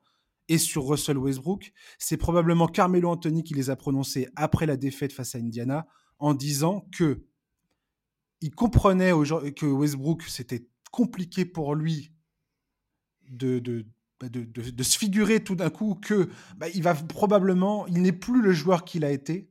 [0.48, 5.12] et sur Russell Westbrook, c'est probablement Carmelo Anthony qui les a prononcées après la défaite
[5.12, 5.86] face à Indiana
[6.18, 7.24] en disant que
[8.40, 12.12] il comprenait que Westbrook c'était compliqué pour lui
[13.30, 13.86] de,
[14.18, 14.28] bah,
[14.82, 18.84] se figurer tout d'un coup que bah, il va probablement, il n'est plus le joueur
[18.84, 19.50] qu'il a été,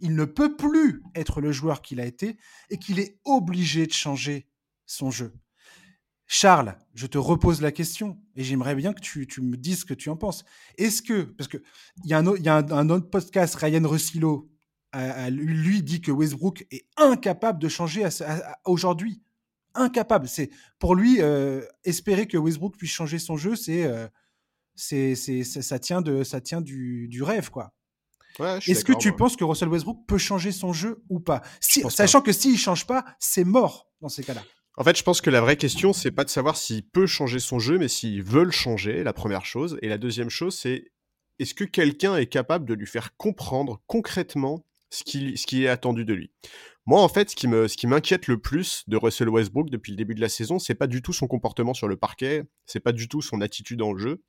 [0.00, 2.38] il ne peut plus être le joueur qu'il a été
[2.70, 4.48] et qu'il est obligé de changer
[4.86, 5.32] son jeu.
[6.26, 9.84] Charles, je te repose la question et j'aimerais bien que tu, tu, me dises ce
[9.84, 10.44] que tu en penses.
[10.76, 11.62] Est-ce que, parce qu'il
[12.04, 14.50] y a, un, y a un, autre podcast, Ryan Russillo,
[15.30, 18.08] lui dit que Westbrook est incapable de changer
[18.64, 19.22] aujourd'hui
[19.76, 20.28] incapable.
[20.28, 24.08] C'est pour lui euh, espérer que Westbrook puisse changer son jeu, c'est euh,
[24.74, 27.72] c'est ça tient de ça tient du, du rêve quoi.
[28.38, 31.40] Est-ce que tu penses que Russell Westbrook peut changer son jeu ou pas?
[31.58, 34.42] Si, Sachant que s'il change pas, c'est mort dans ces cas-là.
[34.78, 37.38] En fait, je pense que la vraie question, c'est pas de savoir s'il peut changer
[37.38, 39.78] son jeu, mais s'il veut le changer, la première chose.
[39.80, 40.92] Et la deuxième chose, c'est
[41.38, 46.12] est-ce que quelqu'un est capable de lui faire comprendre concrètement ce qui, est attendu de
[46.12, 46.30] lui?
[46.84, 47.36] Moi, en fait, ce
[47.76, 50.86] qui m'inquiète le plus de Russell Westbrook depuis le début de la saison, c'est pas
[50.86, 54.22] du tout son comportement sur le parquet, c'est pas du tout son attitude en jeu.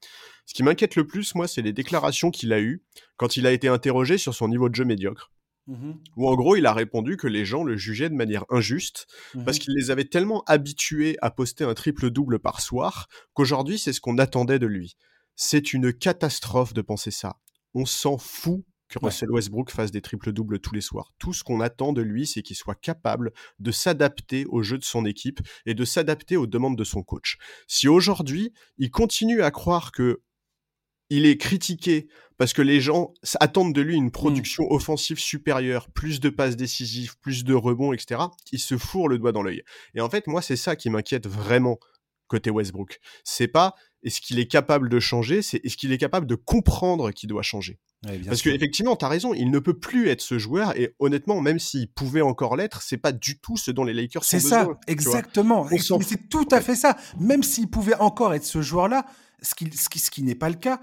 [0.46, 2.82] Ce qui m'inquiète le plus, moi, c'est les déclarations qu'il a eues
[3.18, 5.30] quand il a été interrogé sur son niveau de jeu médiocre.
[5.68, 9.08] Mmh Où en gros, il a répondu que les gens le jugeaient de manière injuste
[9.36, 13.94] mmh parce qu'il les avait tellement habitués à poster un triple-double par soir qu'aujourd'hui, c'est
[13.94, 14.96] ce qu'on attendait de lui.
[15.36, 17.38] C'est une catastrophe de penser ça.
[17.74, 21.12] On s'en fout que Russell Westbrook fasse des triples-doubles tous les soirs.
[21.20, 24.84] Tout ce qu'on attend de lui, c'est qu'il soit capable de s'adapter au jeu de
[24.84, 27.38] son équipe et de s'adapter aux demandes de son coach.
[27.68, 30.22] Si aujourd'hui, il continue à croire que
[31.10, 34.12] il est critiqué parce que les gens attendent de lui une mmh.
[34.12, 38.22] production offensive supérieure, plus de passes décisives, plus de rebonds, etc.
[38.52, 39.64] Il se fourre le doigt dans l'œil.
[39.96, 41.80] Et en fait, moi, c'est ça qui m'inquiète vraiment
[42.28, 43.00] côté Westbrook.
[43.24, 47.12] C'est pas est-ce qu'il est capable de changer, c'est est-ce qu'il est capable de comprendre
[47.12, 47.80] qu'il doit changer.
[48.28, 51.58] Parce qu'effectivement, tu as raison, il ne peut plus être ce joueur, et honnêtement, même
[51.58, 55.68] s'il pouvait encore l'être, c'est pas du tout ce dont les Lakers C'est ça, exactement.
[56.02, 56.96] C'est tout à fait ça.
[57.20, 59.06] Même s'il pouvait encore être ce joueur-là,
[59.42, 60.80] ce qui, ce qui, ce qui n'est pas le cas,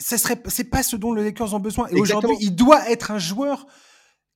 [0.00, 1.88] ce serait, c'est pas ce dont les Lakers ont besoin.
[1.88, 3.66] Et aujourd'hui, il doit être un joueur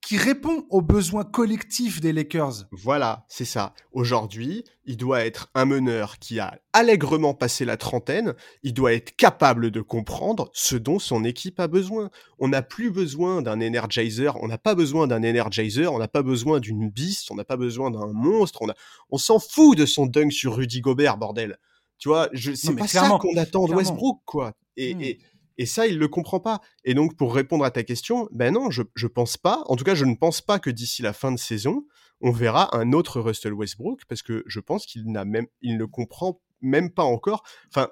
[0.02, 2.64] qui répond aux besoins collectifs des Lakers.
[2.72, 3.72] Voilà, c'est ça.
[3.92, 9.14] Aujourd'hui, il doit être un meneur qui a allègrement passé la trentaine, il doit être
[9.14, 12.10] capable de comprendre ce dont son équipe a besoin.
[12.40, 16.22] On n'a plus besoin d'un energizer, on n'a pas besoin d'un energizer, on n'a pas
[16.22, 18.74] besoin d'une beast, on n'a pas besoin d'un monstre, on, a...
[19.10, 21.58] on s'en fout de son dunk sur Rudy Gobert, bordel.
[22.02, 24.54] Tu vois, c'est pas ça qu'on attend de Westbrook, quoi.
[24.76, 25.00] Et, hmm.
[25.02, 25.18] et,
[25.56, 26.60] et ça, il le comprend pas.
[26.82, 29.62] Et donc, pour répondre à ta question, ben non, je, je pense pas.
[29.66, 31.86] En tout cas, je ne pense pas que d'ici la fin de saison,
[32.20, 35.84] on verra un autre Russell Westbrook parce que je pense qu'il n'a même, il ne
[35.84, 37.44] comprend même pas encore.
[37.68, 37.88] Enfin,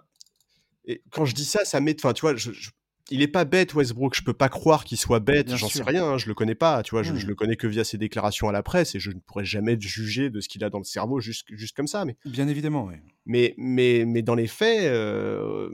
[0.87, 2.35] et quand je dis ça, ça met, enfin, tu vois,
[3.11, 4.15] il est pas bête Westbrook.
[4.15, 5.55] Je peux pas croire qu'il soit bête.
[5.57, 6.05] J'en sais rien.
[6.05, 6.83] Hein, je le connais pas.
[6.83, 7.27] Tu vois, je, mmh.
[7.27, 10.31] le connais que via ses déclarations à la presse et je ne pourrais jamais juger
[10.31, 12.05] de ce qu'il a dans le cerveau juste, juste comme ça.
[12.05, 12.95] Mais bien évidemment, oui.
[13.27, 15.71] Mais mais mais dans les faits, euh,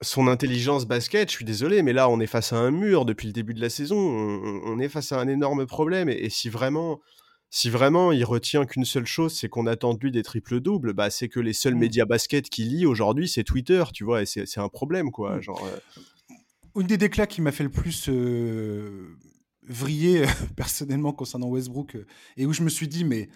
[0.00, 3.26] son intelligence basket, je suis désolé, mais là, on est face à un mur depuis
[3.26, 3.96] le début de la saison.
[3.96, 6.08] On, est face à un énorme problème.
[6.08, 7.00] Et, si vraiment,
[7.50, 10.92] si vraiment il retient qu'une seule chose, c'est qu'on attend de lui des triples doubles,
[10.92, 11.78] bah c'est que les seuls mmh.
[11.78, 14.22] médias basket qu'il lit aujourd'hui, c'est Twitter, tu vois.
[14.22, 15.36] Et c'est un problème, quoi.
[15.36, 15.42] Mmh.
[15.42, 15.64] Genre.
[15.64, 16.00] Euh.
[16.76, 19.16] Une des déclats qui m'a fait le plus euh,
[19.66, 22.06] vriller personnellement concernant Westbrook euh,
[22.36, 23.30] et où je me suis dit, mais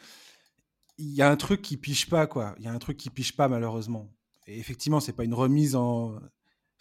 [0.98, 2.54] il y a un truc qui piche pas, quoi.
[2.58, 4.10] Il y a un truc qui piche pas, malheureusement.
[4.46, 6.18] Et effectivement, c'est pas une remise en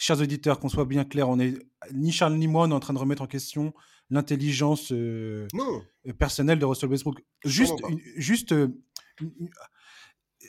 [0.01, 1.53] chers auditeurs, qu'on soit bien clair, on est
[1.93, 3.71] ni Charles ni moi, on est en train de remettre en question
[4.09, 7.23] l'intelligence euh, euh, personnelle de Russell Westbrook.
[7.45, 7.79] Juste,
[8.17, 8.69] juste euh,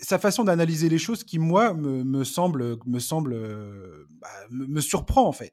[0.01, 3.38] sa façon d'analyser les choses qui moi me, semble, me semble,
[4.23, 5.53] bah, me, surprend en fait.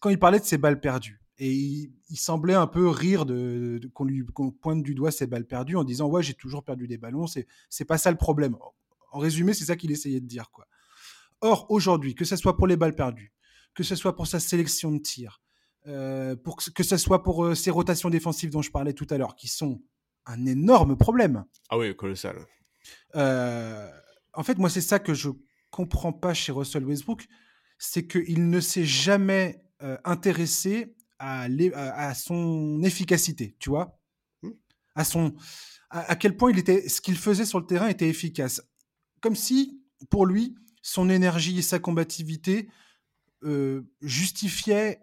[0.00, 1.22] Quand il parlait de ses balles perdues.
[1.40, 4.24] Et il, semblait un peu rire de, qu'on lui
[4.60, 7.46] pointe du doigt ses balles perdues en disant ouais j'ai toujours perdu des ballons c'est
[7.70, 8.56] c'est pas ça le problème
[9.12, 10.66] en résumé c'est ça qu'il essayait de dire quoi
[11.40, 13.32] Or, aujourd'hui, que ce soit pour les balles perdues,
[13.74, 15.40] que ce soit pour sa sélection de tir,
[15.86, 19.18] euh, pour que ce soit pour euh, ses rotations défensives dont je parlais tout à
[19.18, 19.80] l'heure, qui sont
[20.26, 21.44] un énorme problème.
[21.70, 22.36] Ah oui, colossal.
[23.16, 23.88] Euh,
[24.34, 25.30] en fait, moi, c'est ça que je
[25.70, 27.26] comprends pas chez Russell Westbrook.
[27.78, 34.00] c'est qu'il ne s'est jamais euh, intéressé à, l'é- à- à son efficacité, tu vois?
[34.42, 34.50] Hmm.
[34.96, 35.34] à, son,
[35.90, 38.60] à, à quel point il était, ce qu'il faisait sur le terrain était efficace.
[39.20, 40.56] Comme si, pour lui,
[40.88, 42.68] son énergie et sa combativité
[43.44, 45.00] euh, justifiaient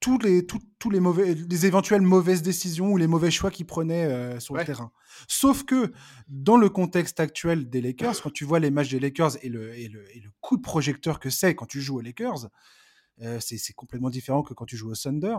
[0.00, 4.04] tous les, tous les, mauvais, les éventuelles mauvaises décisions ou les mauvais choix qu'il prenait
[4.06, 4.60] euh, sur Ouais.
[4.60, 4.92] le terrain.
[5.28, 5.92] Sauf que
[6.28, 9.74] dans le contexte actuel des Lakers, quand tu vois les matchs des Lakers et le,
[9.74, 12.48] et le, et le coup de projecteur que c'est quand tu joues aux Lakers,
[13.22, 15.36] euh, c'est c'est complètement différent que quand tu joues au Thunder.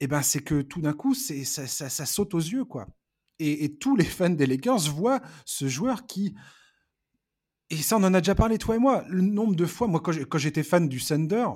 [0.00, 2.86] Et ben c'est que tout d'un coup, ça, ça, ça saute aux yeux, quoi.
[3.38, 6.34] Et, et tous les fans des Lakers voient ce joueur qui
[7.72, 9.02] et ça, on en a déjà parlé, toi et moi.
[9.08, 11.46] Le nombre de fois, moi, quand j'étais fan du Thunder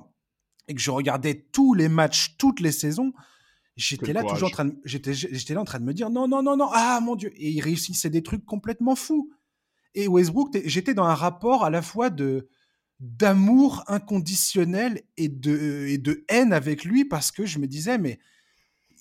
[0.67, 3.13] et que je regardais tous les matchs, toutes les saisons,
[3.77, 4.37] j'étais là courage.
[4.37, 6.57] toujours en train de, j'étais, j'étais là en train de me dire non, non, non,
[6.57, 7.31] non, ah mon Dieu.
[7.37, 9.31] Et il réussissait des trucs complètement fous.
[9.95, 12.49] Et Westbrook, j'étais dans un rapport à la fois de
[12.99, 18.19] d'amour inconditionnel et de, et de haine avec lui parce que je me disais, mais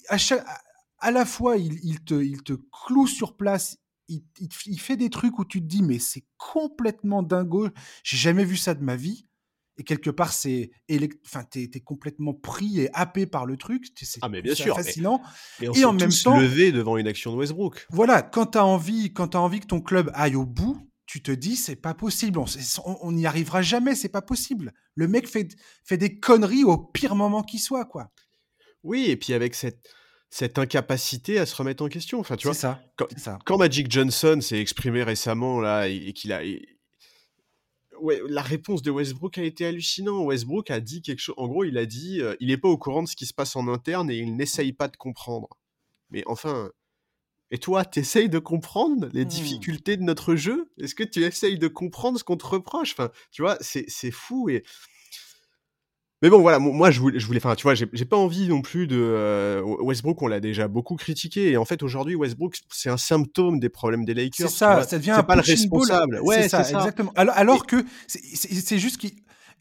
[0.10, 0.62] à, chaque, à,
[1.00, 4.98] à la fois, il, il, te, il te cloue sur place, il, il, il fait
[4.98, 7.70] des trucs où tu te dis, mais c'est complètement dingo,
[8.04, 9.26] j'ai jamais vu ça de ma vie.
[9.78, 10.72] Et quelque part, c'est,
[11.26, 13.86] enfin, t'es, complètement pris et happé par le truc.
[14.02, 15.22] C'est Ah, mais bien sûr, mais- fascinant.
[15.62, 17.86] Et on Et s'est en même temps- levés devant une action de Westbrook.
[17.90, 21.22] Voilà, quand tu as envie, quand t'as envie que ton club aille au bout, tu
[21.22, 22.40] te dis c'est pas possible,
[22.86, 24.74] on n'y arrivera jamais, c'est pas possible.
[24.96, 25.50] Le mec fait,
[25.84, 28.12] fait des conneries au pire moment qui soit, quoi.
[28.82, 29.86] Oui, et puis avec cette,
[30.30, 32.20] cette incapacité à se remettre en question.
[32.20, 33.40] Enfin, tu vois, ça, quand- ça.
[33.46, 36.68] quand Magic Johnson s'est exprimé récemment là et, et qu'il a et-
[38.02, 41.64] ouais la réponse de Westbrook a été hallucinante Westbrook a dit quelque chose en gros
[41.64, 43.68] il a dit euh, il est pas au courant de ce qui se passe en
[43.70, 45.48] interne et il n'essaye pas de comprendre
[46.10, 46.70] mais enfin
[47.52, 49.30] et toi t'essayes de comprendre les Hmm.
[49.30, 50.70] difficultés de notre jeu?
[50.78, 52.92] Est-ce que tu essayes de comprendre ce qu'on te reproche?
[52.94, 54.64] Enfin tu vois c'est c'est fou et
[56.26, 58.48] mais bon, voilà, mo- moi je voulais, je voulais, enfin, tu vois, j'ai pas envie
[58.48, 60.20] non plus de euh, Westbrook.
[60.24, 64.06] On l'a déjà beaucoup critiqué, et en fait aujourd'hui, Westbrook, c'est un symptôme des problèmes
[64.06, 64.50] des C'est Lakers.
[64.50, 65.50] tu ça, ça devient c'est un pas le ball.
[65.52, 66.20] responsable.
[66.24, 66.80] Ouais, c'est ça, c'est ça.
[66.80, 67.12] exactement.
[67.16, 69.12] Alors, alors que c'est- c'est c'est juste qu'il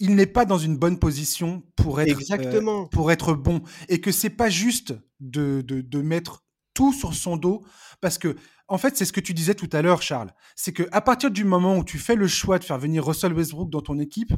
[0.00, 2.86] il n'est pas dans une bonne position pour être, euh, Exactement.
[2.86, 3.62] pour être bon.
[3.88, 6.42] Et que c'est pas juste de, de, de mettre
[6.74, 7.62] tout sur son dos.
[8.00, 8.34] Parce que,
[8.66, 10.32] en fait, c'est ce que tu disais tout à l'heure, Charles.
[10.56, 13.34] C'est que à partir du moment où tu fais le choix de faire venir Russell
[13.34, 14.32] Westbrook dans ton équipe,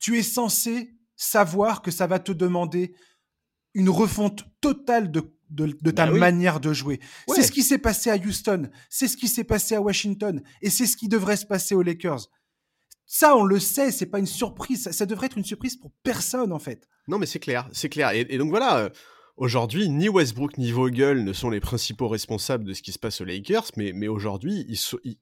[0.00, 2.94] tu es censé savoir que ça va te demander
[3.74, 6.18] une refonte totale de, de, de ta Bah oui.
[6.18, 7.00] manière de jouer.
[7.26, 7.36] Ouais.
[7.36, 10.70] C'est ce qui s'est passé à Houston, c'est ce qui s'est passé à Washington, et
[10.70, 12.28] c'est ce qui devrait se passer aux Lakers.
[13.04, 14.82] Ça, on le sait, c'est pas une surprise.
[14.84, 16.86] Ça, ça devrait être une surprise pour personne, en fait.
[17.08, 18.10] Non, mais c'est clair, c'est clair.
[18.12, 18.90] Et, et donc voilà, euh,
[19.38, 23.20] aujourd'hui, ni Westbrook ni Vogel ne sont les principaux responsables de ce qui se passe
[23.20, 24.66] aux Lakers, mais, mais aujourd'hui,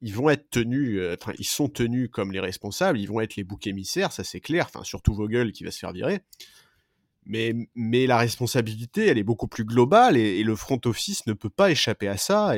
[0.00, 3.36] ils, vont être tenus, euh, enfin, ils sont tenus comme les responsables, ils vont être
[3.36, 6.20] les boucs émissaires, ça c'est clair, enfin, surtout Vogel qui va se faire virer.
[7.26, 11.50] Mais, mais la responsabilité, elle est beaucoup plus globale et, le front office ne peut
[11.50, 12.54] pas échapper à ça.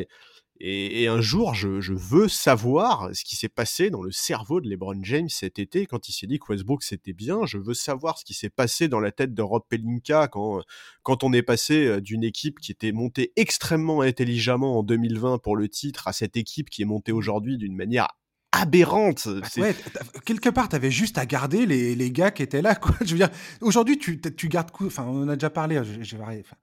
[0.61, 4.61] Et, et un jour, je, je veux savoir ce qui s'est passé dans le cerveau
[4.61, 7.47] de LeBron James cet été quand il s'est dit que Westbrook c'était bien.
[7.47, 10.63] Je veux savoir ce qui s'est passé dans la tête de Rob Pelinka quand,
[11.03, 15.57] quand on est passé euh, d'une équipe qui était montée extrêmement intelligemment en 2020 pour
[15.57, 18.09] le titre à cette équipe qui est montée aujourd'hui d'une manière
[18.53, 19.29] aberrante.
[19.51, 19.77] C'est- Ouais,
[20.25, 22.75] quelque part, tu avais juste à garder les, les gars qui étaient là.
[22.75, 22.95] Quoi.
[23.05, 24.71] Je veux dire, aujourd'hui, tu, tu gardes.
[24.81, 25.81] Enfin, on en a déjà parlé.
[25.85, 26.57] Je, je vais arrêter, enfin,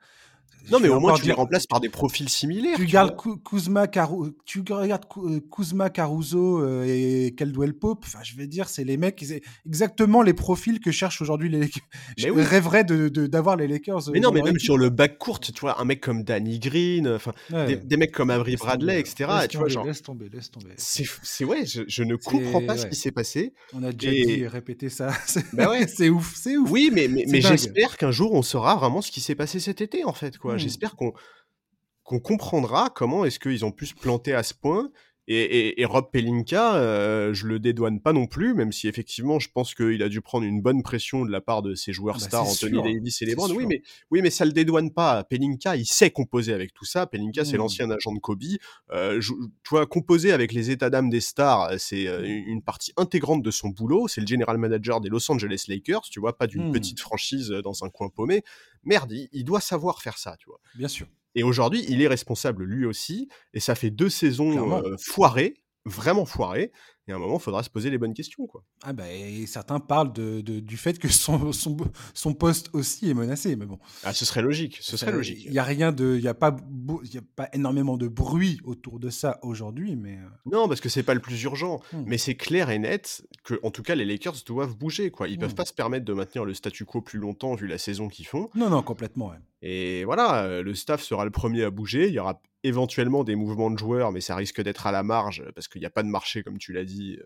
[0.72, 2.76] non, mais au moins tu les remplaces par des profils similaires.
[2.78, 3.36] Tu tu gardes vois.
[3.36, 8.04] Ku- Kuzma, Caru- tu regardes euh, Kuzma, Caruso euh, et Caldwell Pope.
[8.08, 11.60] Enfin, je vais dire, c'est les mecs, c'est exactement les profils que cherchent aujourd'hui les
[11.60, 11.84] Lakers.
[12.18, 12.42] Je oui.
[12.44, 14.10] rêverais de- de- d'avoir les Lakers.
[14.10, 16.60] euh, Mais non, mais même sur le back court, tu vois, un mec comme Danny
[16.60, 17.68] Green, enfin, Ouais.
[17.68, 19.30] des, des mecs comme Avery Laisse Bradley, tomber, etc.
[19.40, 20.70] Laisse tu vois, tomber, genre, laisse tomber, laisse tomber.
[20.78, 23.54] c'est, ouais, je, je ne comprends pas ce qui s'est passé.
[23.74, 25.12] On a déjà Et- dit et répété ça.
[25.28, 25.88] C'est Bah ouais.
[25.88, 26.70] c'est ouf, c'est ouf.
[26.72, 29.82] Oui, mais, mais, mais j'espère qu'un jour on saura vraiment ce qui s'est passé cet
[29.82, 30.55] été, en fait, quoi.
[30.56, 30.60] Hmm.
[30.60, 31.14] J'espère qu'on,
[32.04, 34.90] qu'on comprendra comment est-ce qu'ils ont pu se planter à ce point.
[35.28, 39.40] Et, et, et Rob Pelinka, euh, je le dédouane pas non plus, même si effectivement
[39.40, 42.18] je pense qu'il a dû prendre une bonne pression de la part de ses joueurs
[42.20, 43.50] Ah bah, stars, Anthony Davis et LeBron.
[43.56, 45.24] Oui mais, oui, mais ça le dédouane pas.
[45.24, 47.08] Pelinka, il sait composer avec tout ça.
[47.08, 47.58] Pelinka, c'est Mm.
[47.58, 48.44] l'ancien agent de Kobe.
[48.92, 52.62] Euh, je- tu vois, composer avec les états d'âme des stars, c'est euh, une une
[52.62, 54.08] partie intégrante de son boulot.
[54.08, 57.64] C'est le general manager des Los Angeles Lakers, tu vois, pas d'une petite franchise euh,
[57.64, 58.44] dans un coin paumé.
[58.86, 60.60] Merde, il, il doit savoir faire ça, tu vois.
[60.76, 61.08] Bien sûr.
[61.36, 66.26] Et aujourd'hui, il est responsable lui aussi, et ça fait deux saisons euh, foirées, vraiment
[66.26, 66.72] foirées.
[67.08, 68.48] Et à un moment, il faudra se poser les bonnes questions.
[68.48, 68.64] Quoi.
[68.84, 71.78] Ah bah, et certains parlent de, de- du fait que son, son,
[72.16, 73.56] son poste aussi est menacé.
[73.56, 74.80] Mais bon, Ah, ce serait logique.
[74.82, 75.44] Ce serait Euh, logique.
[75.46, 76.56] Il n'y a rien de, il a pas,
[77.04, 80.90] il a pas énormément de bruit autour de ça aujourd'hui, mais euh, Non, parce que
[80.90, 81.80] c'est pas le plus urgent.
[81.94, 82.04] Hmm.
[82.08, 85.12] Mais c'est clair et net que, en tout cas, les Lakers doivent bouger.
[85.12, 85.28] Quoi.
[85.28, 85.42] Ils Hmm.
[85.42, 88.26] peuvent pas se permettre de maintenir le statu quo plus longtemps vu la saison qu'ils
[88.28, 88.50] font.
[88.56, 89.28] non, non, complètement.
[89.30, 89.38] ouais.
[89.68, 92.08] Et voilà, le staff sera le premier à bouger.
[92.08, 95.44] Il y aura éventuellement des mouvements de joueurs, mais ça risque d'être à la marge
[95.56, 97.18] parce qu'il n'y a pas de marché, comme tu l'as dit.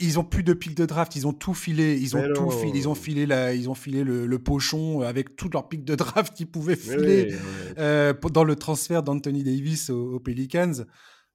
[0.00, 2.50] Ils ont plus de pics de draft, ils ont tout filé, ils ont Mais tout
[2.50, 5.84] filé, ils ont filé la, ils ont filé le, le pochon avec tous leurs pics
[5.84, 7.34] de draft qu'ils pouvaient filer
[7.78, 10.84] euh, dans le transfert d'Anthony Davis aux, aux Pelicans.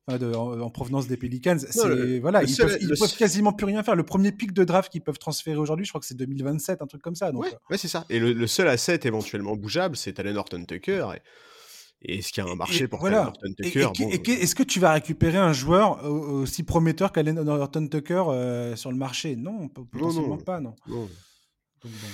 [0.08, 3.52] De- en, en provenance des Pelicans, c'est le- voilà, le ils seul- peuvent, ils quasiment
[3.52, 3.96] plus rien faire.
[3.96, 6.88] Le premier pic de draft qu'ils peuvent transférer aujourd'hui, je crois que c'est 2027, un
[6.88, 7.32] truc comme ça.
[7.34, 8.06] Donc, Ouais, euh, ouais, c'est ça.
[8.10, 11.08] Et le, le seul asset éventuellement bougeable, c'est Talon Horton Tucker.
[12.02, 13.28] Et, est-ce qu'il y a un marché Et pour voilà.
[13.28, 17.38] Horton Tucker Bon, qui- Est-ce que tu vas récupérer un joueur au- aussi prometteur qu'Allen
[17.40, 19.36] Horton Tucker euh, sur le marché?
[19.36, 20.38] Non, potentiellement non.
[20.38, 20.76] pas, non.
[20.88, 21.02] non.
[21.02, 21.10] Donc,
[21.84, 22.08] bon.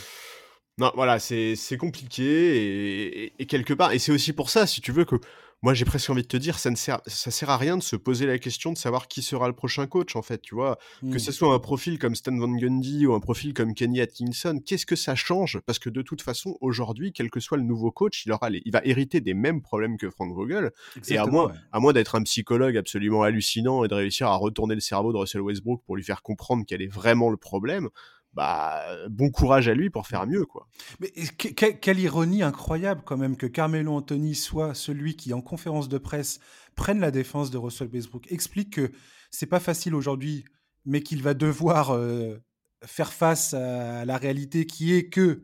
[0.80, 4.66] Non, voilà, c'est c'est compliqué et, et- et quelque part, et c'est aussi pour ça,
[4.66, 5.18] si tu veux, que
[5.64, 7.82] moi j'ai presque envie de te dire, ça ne sert, ça sert à rien de
[7.82, 10.78] se poser la question de savoir qui sera le prochain coach, en fait, tu vois.
[11.02, 11.20] Que Hmm.
[11.20, 14.86] ce soit un profil comme Stan Van Gundy ou un profil comme Kenny Atkinson, qu'est-ce
[14.86, 15.60] que ça change?
[15.66, 18.62] Parce que de toute façon, aujourd'hui, quel que soit le nouveau coach, il, aura les-
[18.66, 20.66] il va hériter des mêmes problèmes que Frank Vogel.
[20.66, 21.58] Et à Exactement, moins, ouais.
[21.72, 25.18] à moins d'être un psychologue absolument hallucinant et de réussir à retourner le cerveau de
[25.18, 27.90] Russell Westbrook pour lui faire comprendre quel est vraiment le problème,
[28.34, 30.68] bah bon courage à lui pour faire mieux, quoi.
[31.00, 35.42] Mais que- que- quelle ironie incroyable quand même que Carmelo Anthony soit celui qui, en
[35.42, 36.40] conférence de presse,
[36.76, 38.92] prenne la défense de Russell Westbrook, explique que
[39.30, 40.46] c'est pas facile aujourd'hui,
[40.86, 42.38] mais qu'il va devoir euh,
[42.86, 45.44] faire face à la réalité qui est que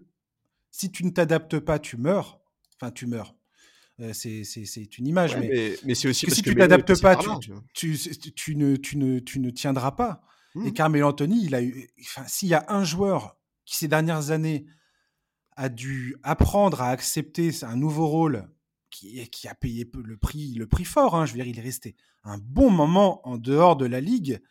[0.72, 2.40] si tu ne t'adaptes pas, tu meurs.
[2.76, 3.36] Enfin, tu meurs.
[4.00, 6.56] Euh, c'est- une image, Ouais, mais, mais, mais c'est aussi que parce si que tu
[6.56, 7.64] t'adaptes pas, par tu, là, tu, vois.
[7.74, 7.98] tu-
[8.34, 10.22] tu ne, tu, ne, tu ne tiendras pas.
[10.56, 10.74] Et Mhm.
[10.74, 11.90] Carmelo Anthony, il a eu.
[12.02, 14.66] Enfin, s'il y a un joueur qui ces dernières années
[15.56, 18.50] a dû apprendre à accepter un nouveau rôle
[18.90, 21.64] qui, qui a payé le prix, le prix fort, hein, je veux dire, il est
[21.64, 24.42] resté un bon moment en dehors de la ligue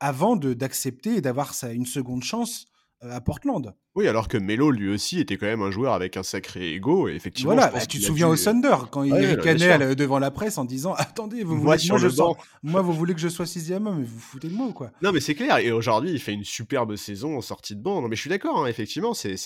[0.00, 2.66] avant de d'accepter et d'avoir une seconde chance
[3.02, 3.74] à Portland.
[3.94, 7.08] Oui, alors que Melo, lui aussi, était quand même un joueur avec un sacré ego,
[7.08, 9.94] et effectivement, voilà, bah, tu te souviens dû- au Thunder quand il Ouais, ricanait la-
[9.94, 12.36] devant la presse en disant attendez, vous Moi, voulez, moi, je banc.
[12.62, 14.72] moi, vous voulez que je sois sixième homme, mais vous vous foutez de moi ou
[14.72, 14.92] quoi?
[15.02, 18.00] Non, mais c'est clair, et aujourd'hui, il fait une superbe saison en sortie de banc.
[18.00, 19.36] Non, mais je suis d'accord, hein, effectivement, c'est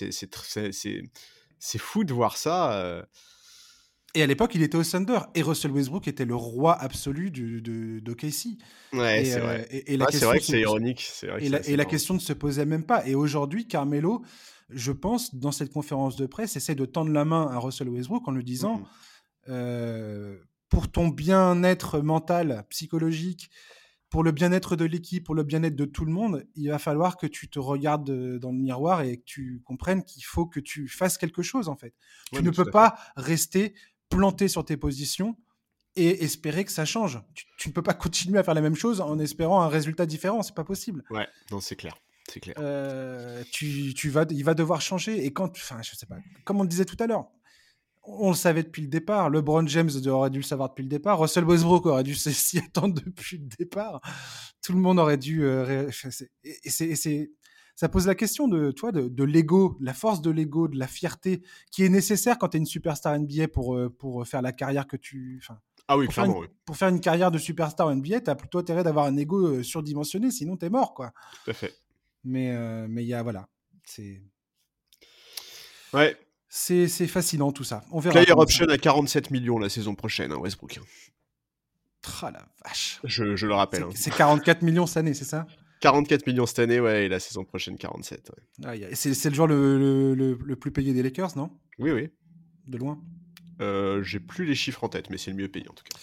[1.79, 2.73] fou de voir ça.
[2.75, 3.03] euh,
[4.16, 5.18] Et à l'époque, il était au Thunder.
[5.35, 8.57] Et Russell Westbrook était le roi absolu du, de, de KC.
[8.94, 9.68] Ouais, c'est euh, vrai.
[9.70, 11.12] et- et la Ah, question vrai que c'est ironique.
[11.22, 13.07] vrai que Et la, et question ne se posait même pas.
[13.07, 14.24] Et aujourd'hui, Carmelo,
[14.70, 18.26] je pense, dans cette conférence de presse, essaie de tendre la main à Russell Westbrook
[18.26, 18.85] en lui disant Mhm.
[19.48, 20.38] euh,
[20.70, 23.50] pour ton bien-être mental, psychologique,
[24.09, 27.16] pour le bien-être de l'équipe, pour le bien-être de tout le monde, il va falloir
[27.16, 30.59] que tu te regardes euh, dans le miroir et que tu comprennes qu'il faut que
[30.61, 31.92] tu fasses quelque chose, en fait.
[32.33, 33.74] Ouais, tu ne peux pas rester
[34.09, 35.37] planté sur tes positions
[35.97, 37.21] et espérer que ça change.
[37.35, 40.07] Tu, tu ne peux pas continuer à faire la même chose en espérant un résultat
[40.07, 40.42] différent.
[40.42, 41.05] C'est pas possible.
[41.11, 41.97] Ouais, non, c'est clair.
[42.29, 42.57] C'est clair.
[42.59, 45.25] Euh, tu, tu vas, il va devoir changer.
[45.25, 47.29] Et quand, enfin, je sais pas, comme on le disait tout à l'heure,
[48.03, 49.31] on le savait depuis le départ.
[49.31, 51.19] LeBron James aurait dû le savoir depuis le départ.
[51.21, 54.01] Russell Westbrook aurait dû s'y attendre depuis le départ.
[54.62, 55.45] Tout le monde aurait dû.
[55.45, 55.88] euh,
[56.45, 57.31] et c'est-
[57.77, 60.87] ça pose la question de toi, de, de l'ego, la force de l'ego, de la
[60.89, 64.51] fierté qui est nécessaire quand tu es une superstar NBA pour, euh, pour faire la
[64.53, 65.41] carrière que tu.
[65.89, 66.55] Ah oui, pour, faire clairement, une, oui.
[66.65, 69.62] pour faire une carrière de superstar NBA, tu as plutôt intérêt d'avoir un ego euh,
[69.62, 71.12] surdimensionné, sinon tu es mort, quoi.
[71.45, 71.75] Tout à fait.
[72.25, 73.47] Mais euh, mais il y a voilà,
[73.85, 74.21] c'est
[75.93, 76.17] Ouais,
[76.49, 77.85] c'est c'est fascinant tout ça.
[77.93, 78.15] On verra.
[78.15, 80.73] player option à 47 millions la saison prochaine, hein, Westbrook.
[80.75, 80.81] ça-
[82.03, 83.01] Tra la vache.
[83.05, 83.83] Je, je le rappelle.
[83.85, 83.89] hein.
[83.93, 85.47] C'est c'est 44 millions cette année, c'est ça?
[85.81, 88.31] 44 millions cette année, ouais, et la saison prochaine 47.
[88.31, 88.67] ouais.
[88.67, 88.89] Aïe.
[88.95, 91.51] C'est c'est le joueur le, le, le- le plus payé des Lakers, non?
[91.79, 92.09] Oui, oui.
[92.67, 93.01] De loin?
[93.61, 95.99] Euh, J'ai plus les chiffres en tête, mais c'est le mieux payé en tout cas.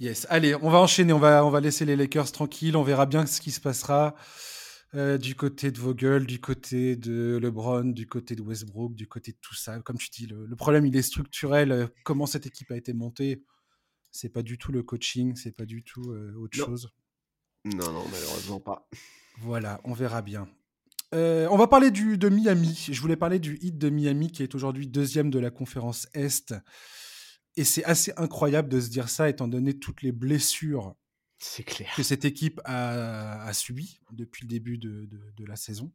[0.00, 0.26] Yes.
[0.30, 1.12] Allez, on va enchaîner.
[1.12, 2.76] On va on va laisser les Lakers tranquilles.
[2.76, 4.14] On verra bien ce qui se passera.
[4.94, 9.32] euh, du côté de Vogel, du côté de LeBron, du côté de Westbrook, du côté
[9.32, 9.80] de tout ça.
[9.80, 11.72] Comme tu dis, le, le problème il est structurel.
[11.72, 13.42] Euh, Comment cette équipe a été montée,
[14.10, 16.64] c'est pas du tout le coaching, c'est pas du tout euh, autre Non.
[16.66, 16.90] chose.
[17.64, 18.88] Non, non, malheureusement pas.
[19.40, 20.48] Voilà, on verra bien.
[21.14, 22.86] Euh, on va parler du, de Miami.
[22.90, 26.54] Je voulais parler du hit de Miami qui est aujourd'hui deuxième de la conférence Est.
[27.56, 30.94] Et c'est assez incroyable de se dire ça étant donné toutes les blessures
[31.66, 31.92] clair.
[31.96, 35.92] que cette équipe a, a subies depuis le début de, de- de la saison.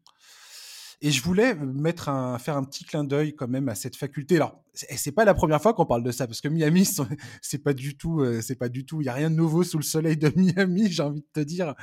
[1.06, 4.38] Et je voulais mettre un, faire un petit clin d'œil quand même à cette faculté.
[4.38, 6.88] Alors, c'est c'est pas la première fois qu'on parle de ça parce que Miami,
[7.41, 9.01] c'est pas du tout, euh, c'est pas du tout.
[9.01, 11.41] Il y a rien de nouveau sous le soleil de Miami, j'ai envie de te
[11.41, 11.76] dire.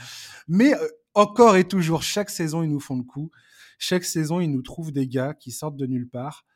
[0.48, 3.30] Mais euh, encore et toujours, chaque saison, ils nous font le coup.
[3.78, 6.46] Chaque saison, ils nous trouvent des gars qui sortent de nulle part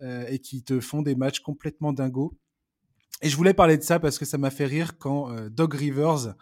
[0.00, 2.38] euh, et qui te font des matchs complètement dingos.
[3.20, 5.74] Et je voulais parler de ça parce que ça m'a fait rire quand euh, Doug
[5.74, 6.36] Rivers,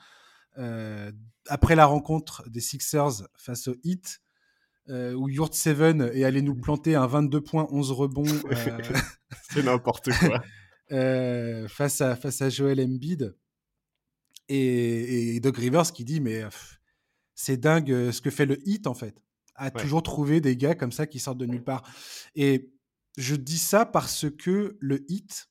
[1.49, 4.21] après la rencontre des Sixers face au Heat,
[4.91, 8.25] euh, où Yurt Seven est allé nous planter un 22 points, 11 rebonds.
[8.51, 8.79] Euh,
[9.51, 10.43] C'est n'importe quoi.
[10.93, 13.35] euh, face, à, face à Joel Embiid.
[14.49, 16.43] Et, et Doug Rivers qui dit Mais
[17.35, 19.15] c'est dingue euh, ce que fait le Heat en fait.
[19.55, 19.71] A Ouais.
[19.83, 21.83] toujours trouvé des gars comme ça qui sortent de nulle part.
[22.35, 22.73] Et
[23.19, 25.49] je dis ça parce que le Heat,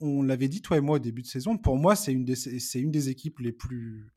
[0.00, 2.36] on l'avait dit toi et moi au début de saison, pour moi c'est une des,
[2.36, 4.12] c'est une des équipes les plus.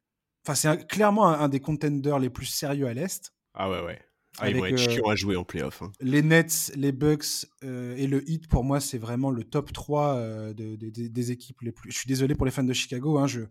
[0.45, 3.33] Enfin, c'est un- clairement un, un des contenders les plus sérieux à l'Est.
[3.53, 4.01] Ah ouais, ouais.
[4.39, 5.81] Ah, ils vont Avec, être euh, chiants à jouer en playoff.
[5.81, 5.91] hein.
[5.99, 10.15] Les Nets, les Bucks euh, et le Heat, pour moi, c'est vraiment le top 3
[10.15, 11.91] euh, de- de- de- des équipes les plus.
[11.91, 13.17] Je suis désolé pour les fans de Chicago.
[13.17, 13.41] Hein, je...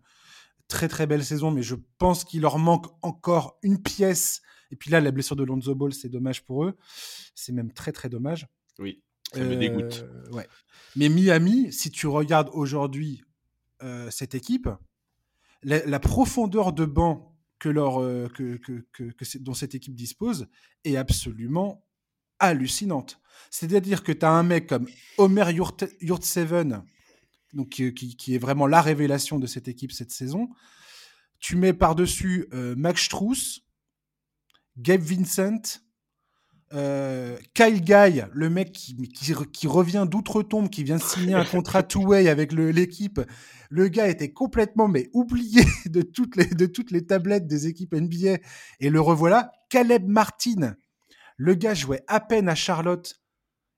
[0.67, 4.41] Très très belle saison, mais je pense qu'il leur manque encore une pièce.
[4.71, 6.77] Et puis là, la blessure de Lonzo Ball, c'est dommage pour eux.
[7.35, 8.47] C'est même très très dommage.
[8.79, 9.03] Oui,
[9.33, 10.05] ça me Euh, dégoûte.
[10.31, 10.47] ouais.
[10.95, 13.21] Mais Miami, si tu regardes aujourd'hui
[13.83, 14.69] euh, cette équipe,
[15.63, 17.30] la, la profondeur de banc
[17.61, 20.47] que leur, euh, que, dont cette équipe dispose
[20.83, 21.85] est absolument
[22.39, 23.21] hallucinante.
[23.51, 24.87] C'est-à-dire que tu as un mec comme
[25.19, 26.83] Omer Yurt- Yurtseven,
[27.53, 30.49] donc qui, qui- est vraiment la révélation de cette équipe cette saison.
[31.39, 33.59] Tu mets par-dessus euh, Max Struess,
[34.77, 35.61] Gabe Vincent,
[36.73, 41.83] euh, Kyle Guy, le mec qui, qui, qui revient d'outre-tombe, qui vient signer un contrat
[41.83, 43.19] two-way avec l'équipe.
[43.69, 47.93] Le gars était complètement mais oublié de toutes, les, de toutes les tablettes des équipes
[47.93, 48.37] NBA.
[48.79, 50.75] Et le revoilà, Caleb Martin.
[51.37, 53.15] Le gars jouait à peine à Charlotte.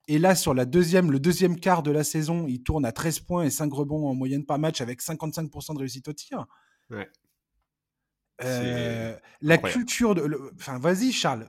[0.06, 3.20] Et là, sur la deuxième, le deuxième quart de la saison, il tourne à 13
[3.20, 6.46] points et 5 rebonds en moyenne par match avec 55% de réussite au tir.
[6.90, 7.08] Ouais.
[8.42, 10.28] Euh, la culture de.
[10.56, 11.48] Enfin, vas-y, Charles.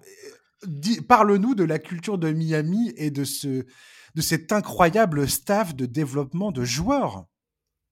[1.07, 3.66] Parle-nous de la culture de Miami et de, ce,
[4.16, 7.26] de cet incroyable staff de développement de joueurs.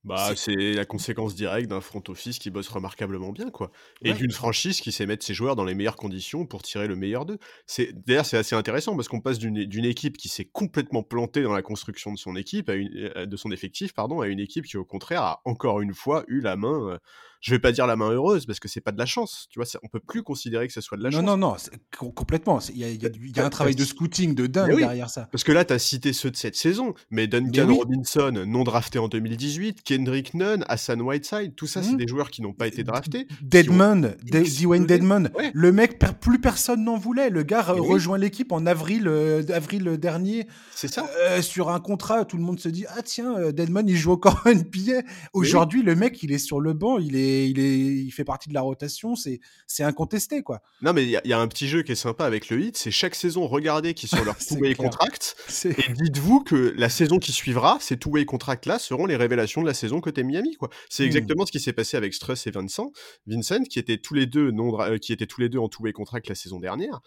[0.03, 3.71] Bah, c'est la conséquence directe d'un front office qui bosse remarquablement bien, quoi.
[4.03, 4.13] Et Ouais.
[4.13, 7.25] d'une franchise qui sait mettre ses joueurs dans les meilleures conditions pour tirer le meilleur
[7.25, 7.37] d'eux.
[7.67, 11.41] C'est d'ailleurs c'est assez intéressant parce qu'on passe d'une d'une équipe qui s'est complètement plantée
[11.41, 14.41] dans la construction de son équipe, à une, euh, de son effectif, pardon, à une
[14.41, 16.89] équipe qui au contraire a encore une fois eu la main.
[16.89, 16.97] euh,
[17.43, 19.59] je vais pas dire la main heureuse parce que c'est pas de la chance, tu
[19.59, 19.67] vois.
[19.83, 21.25] On peut plus considérer que ce soit de la non, chance.
[21.27, 21.55] non, non,
[21.95, 22.57] co- complètement.
[22.73, 23.87] Il y a, il y a du- il y a T'as- un travail t'as- de
[23.87, 24.79] scouting de dingue oui.
[24.81, 25.27] derrière ça.
[25.31, 27.75] Parce que là, tu as cité ceux de cette saison, mais Duncan oui.
[27.77, 31.97] Robinson, non drafté en 2018, Kendrick Nunn, Hassan Whiteside, tout ça, c'est Mhm.
[31.97, 33.27] des joueurs qui n'ont pas été draftés.
[33.41, 34.15] Deadman.
[34.23, 35.51] Dwayne Deadman, Ouais.
[35.53, 37.29] le mec, plus personne n'en voulait.
[37.29, 37.79] Le gars oui.
[37.81, 41.05] rejoint l'équipe en avril, euh, avril dernier C'est ça.
[41.27, 42.23] euh, sur un contrat.
[42.25, 45.03] Tout le monde se dit Ah, tiens, euh, Deadman, il joue encore un billet.
[45.33, 48.49] Aujourd'hui, le mec, il est sur le banc, il, est, il, est, il fait partie
[48.49, 49.15] de la rotation.
[49.15, 50.61] C'est incontesté, quoi.
[50.81, 52.49] Non, mais il y, a- il y a un petit jeu qui est sympa avec
[52.49, 56.89] le hit, c'est chaque saison, regardez qui sont leurs two-way contracts, et dites-vous que la
[56.89, 60.69] saison qui suivra, ces two-way contracts-là seront les révélations de la saison côté Miami, quoi.
[60.89, 61.07] C'est Hmm.
[61.07, 62.91] exactement ce qui s'est passé avec Struss et Vincent,
[63.27, 65.91] Vincent, qui étaient tous les deux non, euh, qui étaient tous les deux en two-way
[65.93, 67.01] contract la saison dernière.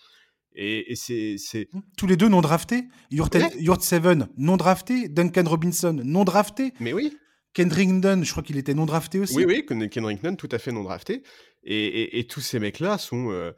[0.59, 1.69] Et, et c'est, c'est,
[1.99, 2.85] Tous les deux non draftés?
[3.11, 3.51] Yurt, Ouais.
[3.59, 5.09] Yurt Seven, non drafté.
[5.09, 6.73] Duncan Robinson, non drafté.
[6.81, 7.15] mais oui,
[7.57, 9.35] Kendrick Nunn, je crois qu'il était non drafté aussi.
[9.37, 11.23] Oui, oui, Ken- Kendrick Nunn, tout à fait non drafté.
[11.65, 13.31] Et, et- tous ces mecs-là sont.
[13.33, 13.53] euh,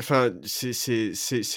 [0.00, 1.12] Enfin, c'est-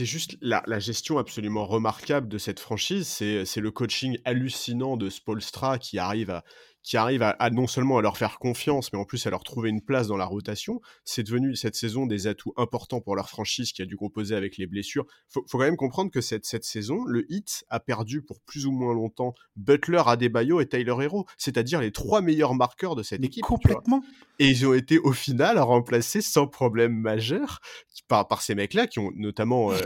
[0.05, 3.07] juste la, la gestion absolument remarquable de cette franchise.
[3.07, 6.43] C'est le coaching hallucinant de Spolstra qui arrive à
[6.83, 9.43] qui arrive à, à non seulement à leur faire confiance, mais en plus à leur
[9.43, 10.81] trouver une place dans la rotation.
[11.05, 14.57] C'est devenu cette saison des atouts importants pour leur franchise qui a dû composer avec
[14.57, 15.05] les blessures.
[15.29, 18.65] Faut, faut quand même comprendre que cette, cette saison, le Heat a perdu pour plus
[18.65, 23.21] ou moins longtemps Butler, Adebayo et Tyler Hero, c'est-à-dire les trois meilleurs marqueurs de cette
[23.21, 23.43] Mais équipe.
[23.43, 24.03] complètement.
[24.39, 27.59] Et ils ont été au final remplacés sans problème majeur
[28.07, 29.71] par, par ces mecs-là qui ont notamment.
[29.71, 29.77] euh,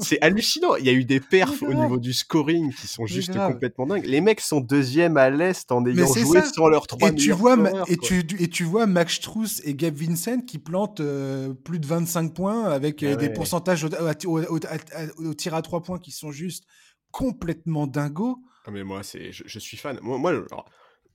[0.00, 0.76] c'est hallucinant.
[0.76, 4.06] Il y a eu des perfs au niveau du scoring qui sont juste complètement dingues.
[4.06, 6.52] Les mecs sont deuxième à l'Est en ayant joué ça.
[6.52, 7.56] sans leurs trois Et tu, vois,
[7.88, 11.86] et, tu, et tu vois Max Struess et Gabe Vincent qui plantent euh, plus de
[11.86, 13.32] 25 points avec euh, Ah des ouais.
[13.32, 16.64] pourcentages au, au- au- au- au tir à 3 points qui sont juste
[17.10, 18.38] complètement dingos.
[18.66, 19.98] Ah, mais moi, c'est, je, je suis fan.
[20.02, 20.68] Moi, moi, alors,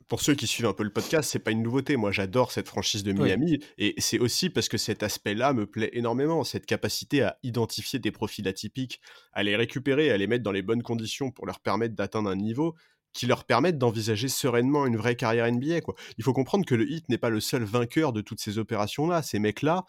[0.07, 1.95] pour ceux qui suivent un peu le podcast, c'est pas une nouveauté.
[1.95, 3.19] Moi, j'adore cette franchise de Oui.
[3.23, 3.59] Miami.
[3.77, 6.43] Et c'est aussi parce que cet aspect-là me plaît énormément.
[6.43, 8.99] Cette capacité à identifier des profils atypiques,
[9.31, 12.35] à les récupérer, à les mettre dans les bonnes conditions pour leur permettre d'atteindre un
[12.35, 12.75] niveau
[13.13, 15.81] qui leur permettent d'envisager sereinement une vraie carrière NBA.
[15.81, 15.95] Quoi.
[16.17, 19.21] Il faut comprendre que le Heat n'est pas le seul vainqueur de toutes ces opérations-là.
[19.21, 19.83] Ces mecs-là,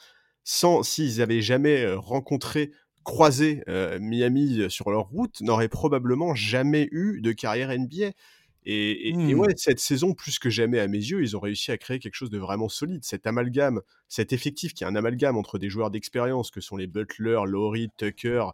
[0.44, 2.72] sans s'ils avaient jamais euh, rencontré,
[3.04, 8.12] croisé euh, Miami sur leur route, n'auraient probablement jamais eu de carrière NBA.
[8.64, 9.28] Et, et- Hmm.
[9.28, 11.98] et ouais, cette saison, plus que jamais à mes yeux, ils ont réussi à créer
[11.98, 13.04] quelque chose de vraiment solide.
[13.04, 16.86] Cet amalgame, cet effectif qui est un amalgame entre des joueurs d'expérience que sont les
[16.86, 18.46] Butler, Laurie, Tucker,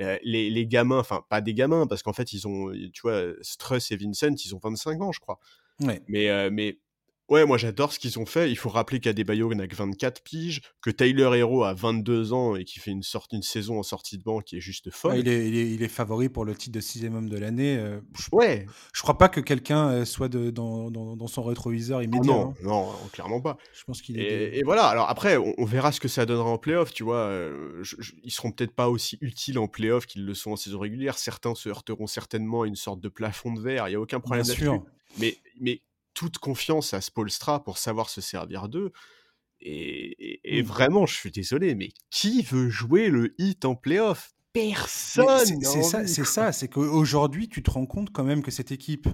[0.00, 3.22] euh, les, les gamins, enfin pas des gamins, parce qu'en fait, ils ont, tu vois,
[3.42, 5.38] Struss et Vincent, ils ont 25 ans, je crois.
[5.80, 6.02] Ouais.
[6.08, 6.78] Mais, euh, mais
[7.30, 8.50] ouais, moi j'adore ce qu'ils ont fait.
[8.50, 12.64] Il faut rappeler qu'Adebayo n'a que 24 piges, que Tyler Hero a 22 ans et
[12.64, 15.18] qui fait une, sorte, une saison en sortie de banc qui est juste folle.
[15.18, 17.76] Il, est, il, est, il est favori pour le titre de sixième homme de l'année.
[17.78, 21.42] euh, je, Ouais, je crois pas que quelqu'un euh, soit de, dans, dans, dans son
[21.42, 22.32] rétroviseur Ah immédiat.
[22.32, 22.54] non, hein.
[22.62, 23.56] non, clairement pas.
[23.72, 24.22] Je pense qu'il est.
[24.22, 27.04] Et, et voilà, alors après, on, on verra ce que ça donnera en playoff, tu
[27.04, 27.16] vois.
[27.18, 30.56] euh, je- je- ils seront peut-être pas aussi utiles en playoff qu'ils le sont en
[30.56, 31.16] saison régulière.
[31.18, 34.20] Certains se heurteront certainement à une sorte de plafond de verre, il n'y a aucun
[34.20, 34.64] problème là-dessus.
[34.64, 34.82] sûr.
[35.18, 35.80] Mais, mais
[36.14, 38.92] toute confiance à Spolstra pour savoir se servir d'eux.
[39.60, 40.66] Et, et- et Mm.
[40.66, 44.32] vraiment, je suis désolé, mais qui veut jouer le hit en playoff?
[44.52, 45.24] Personne
[45.58, 46.30] C'est ça, c'est quoi.
[46.30, 49.06] ça, c'est qu'aujourd'hui, tu te rends compte quand même que cette équipe,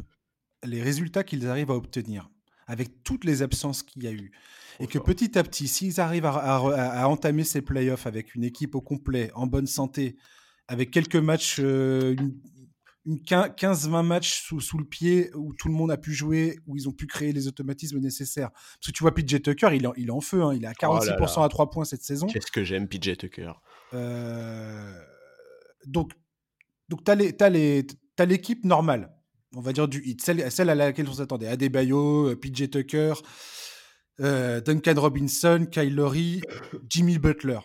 [0.65, 2.31] les résultats qu'ils arrivent à obtenir,
[2.67, 4.33] avec toutes les absences qu'il y a eu,
[4.81, 8.35] et que petit à petit, s'ils arrivent à, à- à- à entamer ces playoffs avec
[8.35, 10.17] une équipe au complet, en bonne santé,
[10.69, 12.35] avec quelques matchs, euh, une,
[13.07, 16.59] une quin- 15-20 matchs sous, sous le pied, où tout le monde a pu jouer,
[16.67, 18.51] où ils ont pu créer les automatismes nécessaires.
[18.51, 20.65] Parce que tu vois, PJ Tucker, il est, en- il est en feu, hein, il
[20.65, 21.47] est à Oh là 46% là.
[21.47, 22.27] à 3 points cette saison.
[22.27, 23.53] Qu'est-ce que j'aime PJ Tucker.
[23.95, 24.93] Euh,
[25.87, 26.13] donc,
[26.89, 29.13] donc tu as l'équipe normale,
[29.55, 31.47] on va dire du hit, celle, celle à laquelle on s'attendait.
[31.49, 33.15] Adebayo, euh, PJ Tucker,
[34.21, 36.41] euh, Duncan Robinson, Kyle Lowry,
[36.89, 37.61] Jimmy Butler.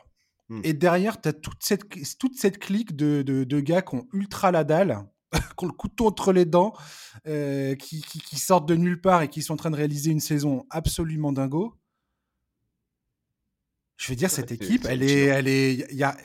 [0.50, 0.62] Hmm.
[0.64, 1.84] Et derrière, tu as toute cette,
[2.20, 5.00] toute cette clique de, de, de gars qui ont ultra la dalle,
[5.57, 6.73] qui ont le couteau entre les dents,
[7.27, 10.11] euh, qui, qui, qui sortent de nulle part et qui sont en train de réaliser
[10.11, 11.75] une saison absolument dingo.
[13.97, 16.17] Je veux dire, Ouais, cette équipe, elle est, elle est, y a,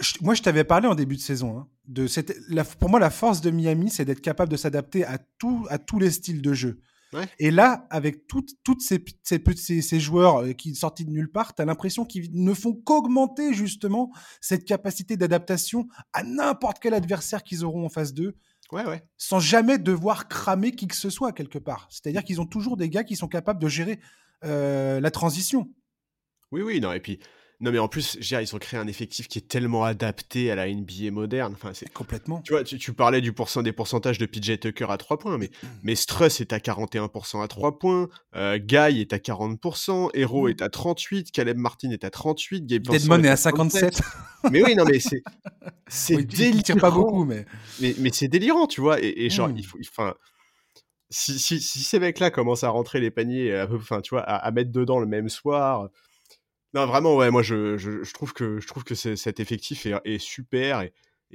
[0.00, 1.58] je- moi, je t'avais parlé en début de saison.
[1.58, 5.04] hein, de cette, la, pour moi, la force de Miami, c'est d'être capable de s'adapter
[5.04, 6.80] à, tout, à tous les styles de jeu.
[7.12, 7.28] Ouais.
[7.38, 11.10] Et là, avec toutes toutes ces, ces, petits- ces, ces joueurs euh, qui sortis de
[11.10, 14.10] nulle part, tu as l'impression qu'ils ne font qu'augmenter justement
[14.40, 18.34] cette capacité d'adaptation à n'importe quel adversaire qu'ils auront en face d'eux,
[18.72, 19.02] Ouais, ouais.
[19.18, 21.86] sans jamais devoir cramer qui que ce soit quelque part.
[21.90, 24.00] C'est-à-dire qu'ils ont toujours des gars qui sont capables de gérer
[24.44, 25.68] euh, la transition.
[26.50, 27.18] Oui, oui, non, et puis,
[27.62, 30.54] non, mais en plus, dire, ils ont créé un effectif qui est tellement adapté à
[30.56, 31.52] la NBA moderne.
[31.54, 32.40] Enfin, c'est, Complètement.
[32.42, 35.38] tu vois, tu, tu parlais du pourcent, des pourcentages de PJ Tucker à 3 points,
[35.38, 35.50] mais,
[35.82, 40.50] mais Struss est à 41% à 3 points, euh, Guy est à 40%, Hero Mm.
[40.50, 43.94] est à 38, Caleb Martin est à 38, Gabe Deadmon est à 57.
[43.94, 44.02] 57.
[44.50, 45.22] Mais oui, non, mais c'est,
[45.88, 46.80] c'est Oui, délirant.
[46.80, 47.46] pas beaucoup, mais
[47.80, 49.56] Mais, mais c'est délirant, tu vois, et, et genre, Mm.
[49.58, 50.14] il faut, enfin,
[51.10, 54.34] si, si, si ces mecs-là commencent à rentrer les paniers, peu- enfin, tu vois, à,
[54.36, 55.88] à mettre dedans le même soir.
[56.74, 60.80] Non, vraiment, ouais, moi, je, je, trouve que, je trouve que cet effectif est, super.
[60.82, 60.92] Et,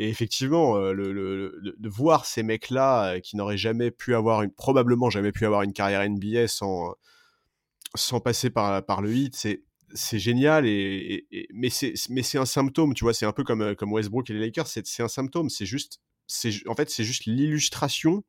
[0.10, 5.10] effectivement, euh, le, de voir ces mecs-là euh, qui n'auraient jamais pu avoir, une, probablement
[5.12, 6.96] jamais pu avoir une carrière NBA sans,
[7.96, 9.64] sans passer par, par le hit, c'est.
[9.94, 10.70] C'est génial, et,
[11.32, 13.14] et- et- mais c'est un symptôme, tu vois.
[13.14, 14.68] C'est un peu comme, euh, comme Westbrook et les Lakers.
[14.68, 15.50] C'est un symptôme.
[15.50, 16.02] C'est juste,
[16.68, 18.26] en fait, c'est juste l'illustration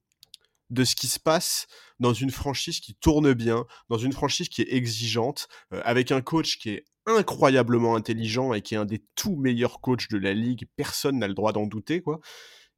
[0.71, 1.67] de ce qui se passe
[2.01, 6.59] dans une franchise qui tourne bien, dans une franchise qui est exigeante, avec un coach
[6.59, 10.67] qui est incroyablement intelligent et qui est un des tout meilleurs coachs de la ligue.
[10.77, 12.21] Personne n'a le droit d'en douter, quoi.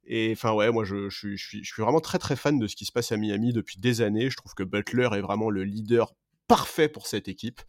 [0.05, 2.85] Et enfin, ouais, moi, je, suis, je suis vraiment très, très fan de ce qui
[2.85, 4.29] se passe à Miami depuis des années.
[4.29, 6.13] Je trouve que Butler est vraiment le leader
[6.47, 7.61] parfait pour cette équipe.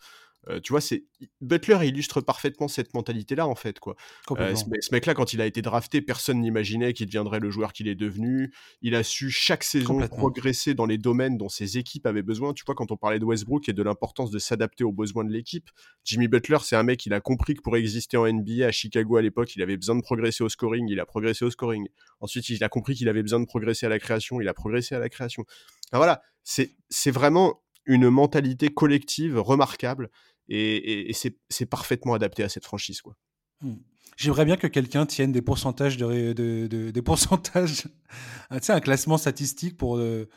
[0.49, 1.05] Euh, tu vois, c'est
[1.41, 3.95] Butler illustre parfaitement cette mentalité-là, en fait, quoi.
[4.41, 7.49] Euh, ce, me- ce mec-là, quand il a été drafté, personne n'imaginait qu'il deviendrait le
[7.51, 8.53] joueur qu'il est devenu.
[8.81, 12.53] Il a su chaque saison progresser dans les domaines dont ses équipes avaient besoin.
[12.55, 15.31] Tu vois, quand on parlait de Westbrook et de l'importance de s'adapter aux besoins de
[15.33, 15.71] l'équipe,
[16.05, 19.17] Jimmy Butler, c'est un mec, il a compris que pour exister en NBA à Chicago
[19.17, 20.89] à l'époque, il avait besoin de progresser au scoring.
[20.89, 21.87] Il a progressé au scoring.
[22.19, 24.41] Ensuite, il a compris qu'il avait besoin de progresser à la création.
[24.41, 25.45] Il a progressé à la création.
[25.91, 30.09] Enfin, voilà, c'est vraiment une mentalité collective remarquable
[30.55, 33.17] et, et- et c'est parfaitement adapté à cette franchise, quoi.
[33.61, 33.77] Hmm.
[34.17, 37.85] J'aimerais bien que quelqu'un tienne des pourcentages de, ré- de- de- des pourcentages,
[38.51, 40.29] ah, tu sais, un classement statistique pour euh,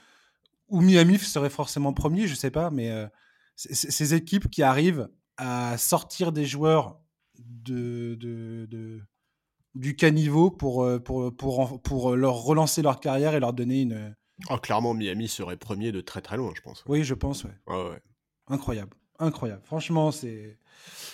[0.69, 3.07] où Miami serait forcément premier, je sais pas, mais euh,
[3.55, 6.99] ces équipes qui arrivent à sortir des joueurs
[7.37, 8.17] de,
[9.75, 11.35] du caniveau pour, euh, pour,
[11.81, 14.15] pour, leur relancer leur carrière et leur donner une.
[14.49, 16.83] Oh, clairement, Miami serait premier de très très loin, je pense.
[16.87, 17.55] Oui, je pense, ouais.
[17.67, 18.01] Ouais, ouais.
[18.47, 19.61] Incroyable, incroyable.
[19.65, 20.57] Franchement, c'est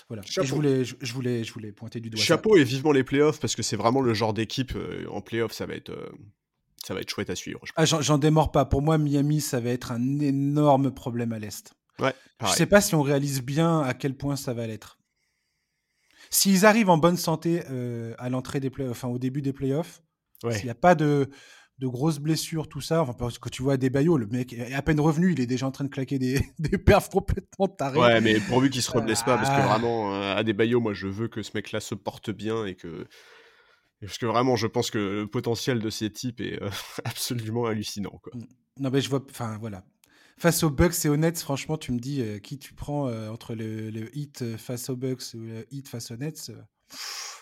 [0.08, 0.24] voilà.
[0.24, 2.20] Et je voulais, je, je voulais, je voulais pointer du doigt.
[2.20, 2.26] ça.
[2.26, 5.54] Chapeau et vivement les playoffs parce que c'est vraiment le genre d'équipe euh, en playoffs,
[5.54, 6.10] ça va être euh,
[6.86, 7.60] ça va être chouette à suivre.
[7.64, 8.66] je Ah, j'en démords pas.
[8.66, 11.74] Pour moi, Miami, ça va être un énorme problème à l'Est.
[12.00, 12.56] Ouais, Je pareil.
[12.58, 14.98] sais pas si on réalise bien à quel point ça va l'être.
[16.30, 20.02] S'ils arrivent en bonne santé euh, à l'entrée des play enfin au début des playoffs,
[20.44, 20.56] Ouais.
[20.56, 21.30] s'il n'y a pas de
[21.82, 23.02] de grosses blessures, tout ça.
[23.02, 25.66] Enfin, parce que tu vois Adebayo, le mec est à peine revenu, il est déjà
[25.68, 28.00] en train de claquer des, des perfs complètement tarés.
[28.00, 29.68] Ouais, mais pourvu qu'il se reblesse pas, parce que Ah.
[29.68, 33.08] vraiment, euh, Adebayo, moi, je veux que ce mec-là se porte bien et que.
[34.00, 36.70] Parce que vraiment, je pense que le potentiel de ces types est euh,
[37.06, 38.20] absolument hallucinant.
[38.24, 38.32] Quoi.
[38.80, 39.24] Non, mais je vois.
[39.30, 39.84] Enfin, voilà.
[40.38, 43.30] Face aux Bucks et aux Nets, franchement, tu me dis euh, qui tu prends euh,
[43.30, 46.52] entre le, le hit face aux Bucks ou le hit face aux Nets.
[46.90, 47.41] pff,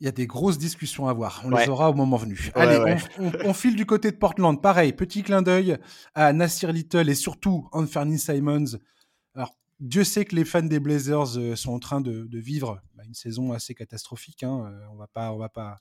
[0.00, 1.42] Il y a des grosses discussions à avoir.
[1.44, 1.64] On Ouais.
[1.64, 2.50] les aura au moment venu.
[2.56, 2.96] Ouais, Allez, ouais.
[3.18, 4.60] On, on- on file du côté de Portland.
[4.60, 5.76] Pareil, petit clin d'œil
[6.14, 8.78] à Nasir Little et surtout Anthony Simons.
[9.34, 12.80] Alors, Dieu sait que les fans des Blazers euh, sont en train de, de vivre
[12.94, 14.42] bah, une saison assez catastrophique.
[14.42, 14.70] hein.
[14.72, 15.76] Euh, on va pas, on va pas,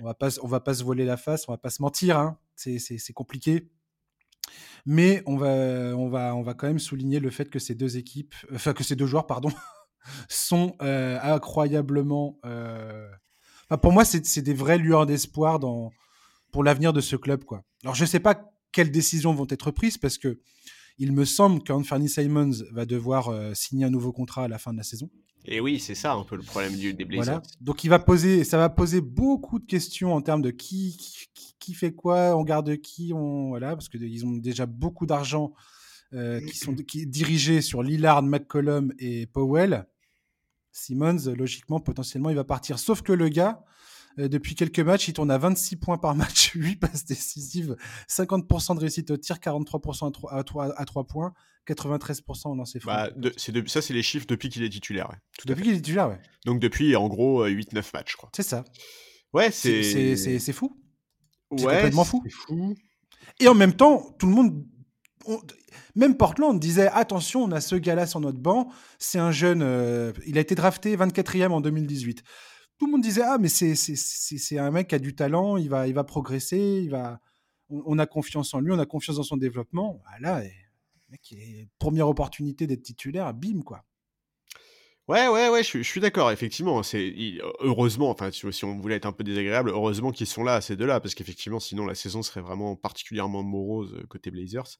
[0.00, 2.18] on va pas, on va pas se voler la face, on va pas se mentir.
[2.18, 2.38] hein.
[2.54, 3.68] C'est- compliqué.
[4.86, 5.48] Mais on va,
[5.96, 8.82] on, va, on va quand même souligner le fait que ces deux équipes, enfin que
[8.84, 9.50] ces deux joueurs, pardon,
[10.28, 12.38] sont euh, incroyablement.
[12.44, 13.08] euh,
[13.70, 15.90] enfin, pour moi, c'est des vraies lueurs d'espoir dans
[16.52, 17.62] pour l'avenir de ce club, quoi.
[17.84, 20.40] Alors, je sais pas quelles décisions vont être prises parce que
[20.98, 24.72] il me semble qu'Anthony Simons va devoir euh, signer un nouveau contrat à la fin
[24.72, 25.08] de la saison.
[25.46, 27.24] Et oui, c'est ça un peu le problème du- des Blazers.
[27.24, 27.42] Voilà.
[27.62, 30.98] Donc il va poser, ça va poser beaucoup de questions en termes de qui,
[31.34, 35.06] qui, qui fait quoi, on garde qui, on voilà, parce que ils ont déjà beaucoup
[35.06, 35.52] d'argent
[36.12, 39.86] euh, qui sont qui est dirigé sur Lillard, McCollum et Powell.
[40.72, 42.78] Simmons, logiquement, potentiellement, il va partir.
[42.78, 43.64] Sauf que le gars,
[44.18, 47.76] euh, depuis quelques matchs, il tourne à 26 points par match, 8 passes décisives,
[48.08, 51.32] 50% de réussite au tir, 43% à 3, à 3, à 3 points,
[51.68, 52.92] 93% au lancer franc.
[52.92, 53.32] Bah, de-
[53.66, 55.08] ça, c'est les chiffres depuis qu'il est titulaire.
[55.10, 55.16] ouais.
[55.38, 56.18] Tout depuis qu'il est titulaire, ouais.
[56.44, 58.30] Donc depuis, en gros, euh, 8-9 matchs, je crois.
[58.34, 58.64] C'est ça.
[59.32, 59.82] Ouais, C'est-
[60.16, 60.52] c'est.
[60.52, 60.76] Fou.
[61.56, 62.20] c'est complètement fou.
[62.24, 62.74] C'est fou.
[63.38, 64.66] Et en même temps, tout le monde,
[65.94, 70.12] même Portland disait attention, on a ce gars-là sur notre banc, c'est un jeune, euh,
[70.26, 72.22] il a été drafté 24e en 2018.
[72.78, 75.86] Tout le monde disait ah mais c'est un mec qui a du talent, il va
[75.86, 77.20] il va progresser, il va,
[77.68, 80.00] on, a confiance en lui, on a confiance dans son développement.
[80.06, 80.42] Ah là,
[81.32, 83.84] eh, première opportunité d'être titulaire, bim quoi.
[85.10, 86.84] Ouais, ouais, ouais, je, suis- je suis d'accord, effectivement.
[86.84, 87.12] C'est
[87.58, 91.00] heureusement, enfin, si, on voulait être un peu désagréable, heureusement qu'ils sont là, ces deux-là,
[91.00, 94.78] parce qu'effectivement, sinon la saison serait vraiment particulièrement morose euh, côté Blazers.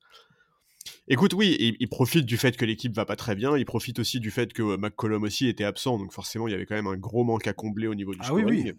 [1.09, 3.57] Écoute, oui, il, il profite du fait que l'équipe va pas très bien.
[3.57, 6.55] Il profite aussi du fait que euh, McCollum aussi était absent, donc forcément, il y
[6.55, 8.65] avait quand même un gros manque à combler au niveau du Ah oui scoring.
[8.67, 8.73] oui.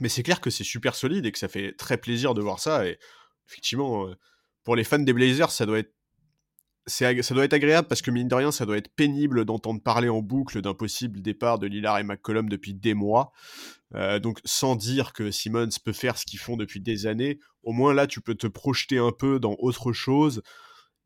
[0.00, 2.60] Mais c'est clair que c'est super solide et que ça fait très plaisir de voir
[2.60, 2.86] ça.
[2.86, 2.98] Et
[3.48, 4.14] effectivement, euh,
[4.64, 5.94] pour les fans des Blazers, ça doit être
[6.88, 10.08] ça doit être agréable parce que mine de rien, ça doit être pénible d'entendre parler
[10.08, 13.32] en boucle d'un possible départ de Lillard et McCollum depuis des mois.
[13.94, 17.72] Euh, donc, sans dire que Simmons peut faire ce qu'ils font depuis des années, au
[17.72, 20.42] moins là, tu peux te projeter un peu dans autre chose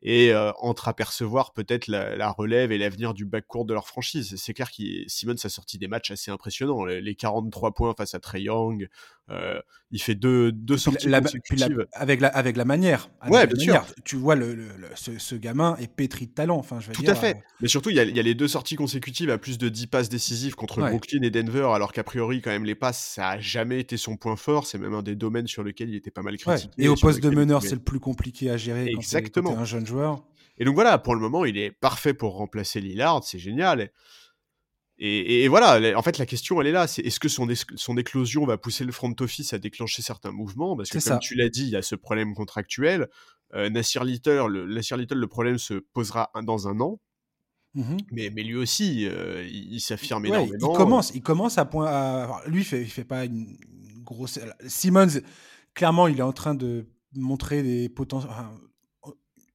[0.02, 4.34] et euh, entreapercevoir peut-être la, la relève et l'avenir du backcourt de leur franchise.
[4.36, 6.84] C'est clair que Simmons a sorti des matchs assez impressionnants.
[6.84, 8.88] Les, les 43 points face à Trey Young,
[9.30, 9.60] euh,
[9.92, 11.86] il fait deux, deux sorties la- consécutives.
[11.92, 13.10] avec, la, avec la manière.
[13.20, 13.86] avec Ouais, bien sûr.
[14.04, 16.56] Tu vois, le, le- le- ce, ce gamin est pétri de talent.
[16.56, 17.36] Enfin, je veux Tout dire, à fait.
[17.36, 19.58] euh, Mais surtout, il y, a, il y a les deux sorties consécutives à plus
[19.58, 20.90] de 10 passes décisives contre Ouais.
[20.90, 24.16] Brooklyn et Denver, alors qu'a priori, quand même, les passes, ça a jamais été son
[24.16, 24.66] point fort.
[24.66, 26.38] C'est même un des domaines sur lesquels il était pas mal ouais.
[26.38, 26.72] critiqué.
[26.82, 28.98] Et au poste de lequel meneur, pouvait- c'est le plus compliqué à gérer quand quand
[29.00, 29.52] Exactement.
[29.52, 29.91] t'es un jeune joueur.
[30.58, 33.90] Et donc voilà, pour le moment, il est parfait pour remplacer Lillard, c'est génial.
[34.98, 36.86] Et, et- et voilà, en fait, la question, elle est là.
[36.86, 37.48] C'est est-ce que son,
[37.96, 40.76] éclosion va pousser le front office à déclencher certains mouvements?
[40.76, 41.18] Parce que, comme ça.
[41.18, 43.08] tu l'as dit, il y a ce problème contractuel.
[43.54, 47.00] Euh, Nassir Little, le, Nassir Little, le problème se posera un- dans un an.
[47.74, 47.96] Mhm.
[48.12, 50.72] Mais, mais lui aussi, euh, il, il s'affirme Ouais, énormément.
[50.72, 51.86] il commence, il commence à point.
[51.86, 53.56] à- lui, il fait, il fait pas une
[53.96, 54.38] une grosse.
[54.66, 55.20] Simmons,
[55.74, 58.30] clairement, il est en train de montrer des potentiels.
[58.30, 58.54] enfin,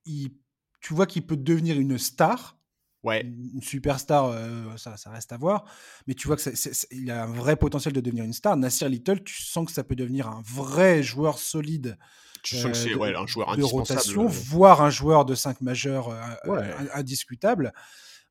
[0.07, 0.33] il-
[0.81, 2.55] tu vois qu'il peut devenir une star,
[3.03, 5.63] Ouais, une superstar, euh, ça, ça reste à voir.
[6.07, 6.43] Mais tu vois que
[6.91, 8.57] il a un vrai potentiel de devenir une star.
[8.57, 11.97] Nassir Little, tu sens que ça peut devenir un vrai joueur solide
[12.43, 13.99] tu sens que euh, c'est de- ouais, un joueur de indispensable.
[13.99, 16.73] rotation, euh, voire un joueur de 5 majeurs euh, Ouais.
[16.93, 17.73] indiscutable.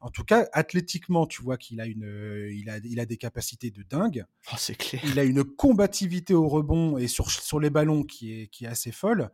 [0.01, 3.71] En tout cas, athlétiquement, tu vois qu'il a, une, il a, il a des capacités
[3.71, 4.27] de dingue.
[4.53, 5.01] oh, c'est clair.
[5.05, 8.69] Il a une combativité au rebond et sur, sur les ballons qui est, qui est
[8.69, 9.31] assez folle.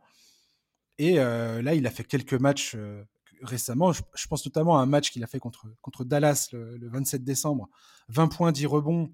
[0.99, 2.75] Et là, il a fait quelques matchs
[3.41, 3.91] récemment.
[3.91, 6.89] Je, je pense notamment à un match qu'il a fait contre, contre Dallas le, le
[6.89, 7.67] 27 décembre.
[8.09, 9.09] 20 points, 10 rebonds.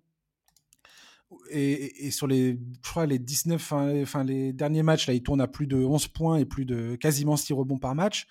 [1.52, 5.22] Et, et- et sur les, je crois, les 19, enfin, les- derniers matchs, là, il
[5.24, 8.28] tourne à plus de 11 points et plus de quasiment 6 rebonds par match.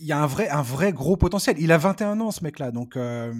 [0.00, 1.56] Il y a un vrai, un vrai gros potentiel.
[1.58, 2.70] Il a 21 ans, ce mec-là.
[2.70, 3.34] Donc, euh,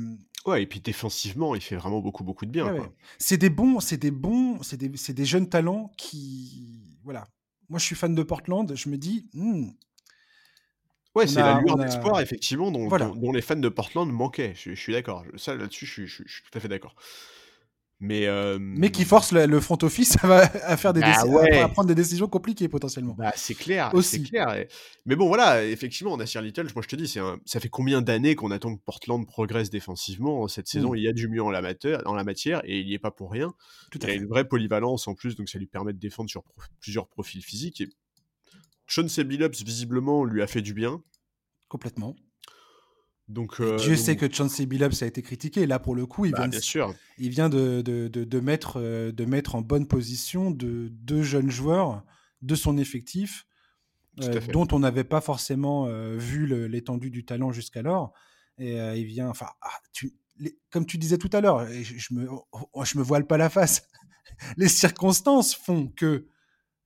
[0.47, 2.67] Ouais, et puis défensivement, il fait vraiment beaucoup, beaucoup de bien.
[2.67, 2.87] Ouais, quoi.
[2.87, 2.93] ouais.
[3.19, 7.29] C'est des bons, c'est des bons, c'est des, c'est des jeunes talents qui, voilà.
[7.71, 8.71] Moi, je suis fan de Portland.
[8.75, 9.69] Je me dis, hmm,
[11.17, 13.07] Ouais, c'est la lueur d'espoir, effectivement, dont, Voilà.
[13.07, 14.53] dont- dont les fans de Portland manquaient.
[14.55, 15.25] Je, je suis d'accord.
[15.37, 16.95] Ça, là-dessus, je, suis- je- je suis tout à fait d'accord.
[18.03, 21.59] Mais, euh, mais qui force le, le front office à, à faire des Bah ouais.
[21.59, 23.13] à, à prendre des décisions compliquées potentiellement.
[23.13, 24.17] Bah, c'est clair, Aussi.
[24.17, 24.65] c'est clair.
[25.05, 28.01] Mais bon, voilà, effectivement, Nasir Little, moi je te dis, c'est un- ça fait combien
[28.01, 30.49] d'années qu'on attend que Portland progresse défensivement?
[30.49, 30.97] Cette saison, Mm.
[30.97, 32.99] il y a du mieux en la, matière, en la matière et il n'y est
[32.99, 33.53] pas pour rien.
[33.91, 36.31] Tout Il à a une vraie polyvalence en plus, donc ça lui permet de défendre
[36.31, 37.83] sur pro- plusieurs profils physiques.
[37.83, 37.89] Et
[38.87, 41.03] Sean Billups, visiblement, lui a fait du bien.
[41.69, 42.17] Complètement.
[43.31, 45.67] Donc, euh, Dieu donc- sait que Chauncey Billups a été critiqué.
[45.67, 46.95] Là, pour le coup, il bah, vient, de, bien sûr.
[47.19, 51.51] il vient de, de, de, de mettre, de mettre en bonne position de deux jeunes
[51.51, 52.03] joueurs
[52.43, 53.47] de son effectif,
[54.23, 58.13] euh, dont on n'avait pas forcément euh, vu l'étendue du talent jusqu'alors.
[58.59, 62.15] Et il vient, enfin, ah, tu, les- comme tu disais tout à l'heure, je, je
[62.15, 63.83] me, oh, je me voile pas la face.
[64.57, 66.27] les circonstances font que,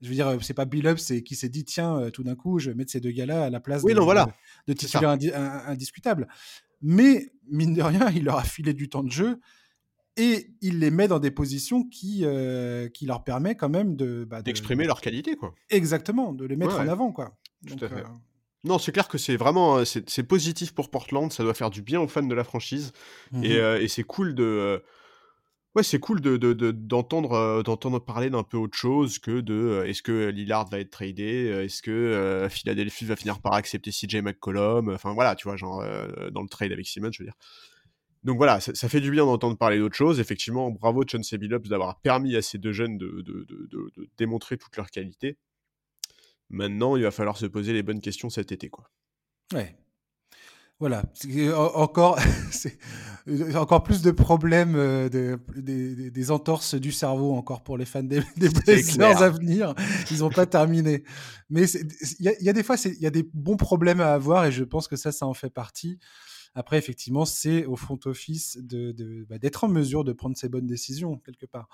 [0.05, 2.37] je veux dire, euh, c'est pas Billups c'est- qui s'est dit tiens, euh, tout d'un
[2.37, 4.27] coup, je vais mettre ces deux gars-là à la place Oui, de, non, voilà.
[4.69, 4.99] de, de C'est ça.
[4.99, 6.29] titulaires indi- in- indiscutables.
[6.83, 9.41] Mais mine de rien, il leur a filé du temps de jeu
[10.17, 14.25] et il les met dans des positions qui, euh, qui leur permet quand même de
[14.25, 15.55] bah, de- D'exprimer leur qualité, quoi.
[15.71, 17.37] exactement de les mettre Ouais, en avant quoi.
[17.67, 17.97] Tout à fait.
[18.01, 18.05] euh,
[18.65, 22.01] Non, c'est clair que c'est vraiment c'est positif pour Portland, ça doit faire du bien
[22.01, 22.93] aux fans de la franchise.
[23.33, 23.45] mhm.
[23.45, 24.83] Et, euh, et c'est cool de.
[25.75, 29.41] Ouais, c'est cool de, de- de- d'entendre, euh, d'entendre parler d'un peu autre chose que
[29.41, 33.55] de euh, est-ce que Lillard va être tradé, euh, est-ce que Philadelphie va finir par
[33.55, 35.85] accepter CJ McCollum, enfin voilà, tu vois, genre
[36.31, 37.35] dans le trade avec Simmons, je veux dire.
[38.23, 40.19] Donc voilà, ça, fait du bien d'entendre parler d'autre chose.
[40.19, 43.47] Effectivement, bravo Chauncey Billups d'avoir permis à ces deux jeunes de, de-
[44.17, 45.37] démontrer toute leur qualité.
[46.49, 48.91] Maintenant, il va falloir se poser les bonnes questions cet été, quoi.
[49.53, 49.77] Ouais.
[50.81, 51.05] Voilà.
[51.75, 52.19] Encore,
[53.29, 58.03] euh, encore plus de problèmes, euh, de- des, entorses du cerveau encore pour les fans
[58.03, 59.75] des, des Blazers à venir.
[60.11, 61.05] Ils n'ont pas terminé.
[61.49, 64.01] Mais il y, a- il y a des fois, il y a des bons problèmes
[64.01, 65.99] à avoir et je pense que ça, ça en fait partie.
[66.57, 70.49] Après, effectivement, c'est au front office de, de- bah, d'être en mesure de prendre ses
[70.49, 71.69] bonnes décisions quelque part.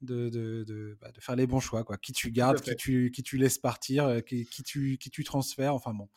[0.00, 1.84] De, bah, faire les bons choix.
[1.84, 1.96] Quoi.
[1.96, 5.22] Qui tu gardes, qui tu, qui tu laisses partir, euh, qui, qui tu, qui tu
[5.22, 5.74] transfères.
[5.74, 6.08] Enfin bon.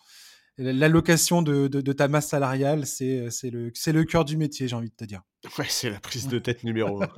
[0.58, 4.90] L'allocation de, de, de ta masse salariale, c'est c'est le, cœur du métier, j'ai envie
[4.90, 5.22] de te dire.
[5.60, 7.10] Ouais, c'est la prise de tête numéro un.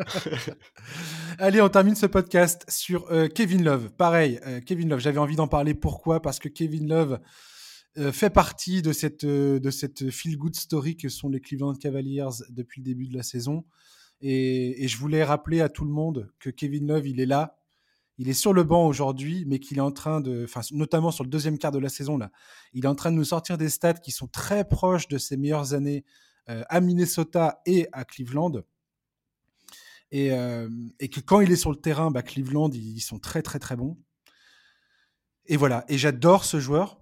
[1.40, 3.92] Allez, on termine ce podcast sur euh, Kevin Love.
[3.92, 5.76] Pareil, euh, Kevin Love, j'avais envie d'en parler.
[5.76, 6.22] Pourquoi?
[6.22, 7.20] Parce que Kevin Love
[7.98, 12.44] euh, fait partie de cette, euh, de cette feel-good story que sont les Cleveland Cavaliers
[12.50, 13.66] depuis le début de la saison.
[14.22, 17.57] Et, et je voulais rappeler à tout le monde que Kevin Love, il est là.
[18.18, 21.24] Il est sur le banc aujourd'hui, mais qu'il est en train de, enfin, notamment sur
[21.24, 22.32] le deuxième quart de la saison, là,
[22.74, 25.38] il est en train de nous sortir des stats qui sont très proches de ses
[25.38, 26.04] meilleures années
[26.50, 28.54] euh, à Minnesota et à Cleveland.
[30.12, 33.20] Et, euh, et que quand il est sur le terrain, bah, Cleveland, ils, ils sont
[33.20, 33.98] très très très bons.
[35.46, 37.02] Et voilà, et j'adore ce joueur,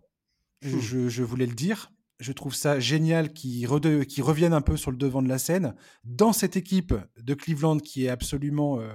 [0.61, 0.79] je, Hmm.
[0.81, 1.91] je- je voulais le dire.
[2.19, 5.75] Je trouve ça génial qu'il revienne un peu sur le devant de la scène.
[6.05, 8.93] Dans cette équipe de Cleveland qui est absolument euh,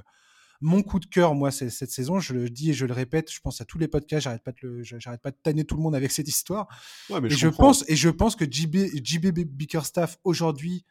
[0.60, 3.32] mon coup de cœur, moi, c'est- cette saison, je le dis et je le répète,
[3.32, 5.76] je pense à tous les podcasts, j'arrête pas de, le- j'arrête pas de tanner tout
[5.76, 6.68] le monde avec cette histoire.
[7.08, 10.84] Ouais, mais Et je, pense, et je pense que JB, JB Bickerstaff aujourd'hui,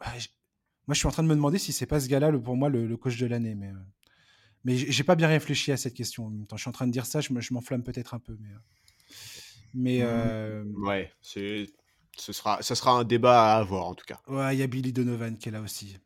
[0.00, 0.12] bah,
[0.86, 2.56] moi je suis en train de me demander si c'est pas ce gars-là le- pour
[2.56, 3.74] moi le, le coach de l'année, mais euh,
[4.64, 6.26] mais j'ai pas bien réfléchi à cette question.
[6.26, 8.14] En même temps, je suis en train de dire ça, je me- je m'enflamme peut-être
[8.14, 8.58] un peu, mais euh,
[9.74, 11.66] mais euh, Ouais, c'est.
[12.16, 14.20] Ce sera, ça sera un débat à avoir en tout cas.
[14.26, 15.96] ouais, il y a Billy Donovan qui est là aussi.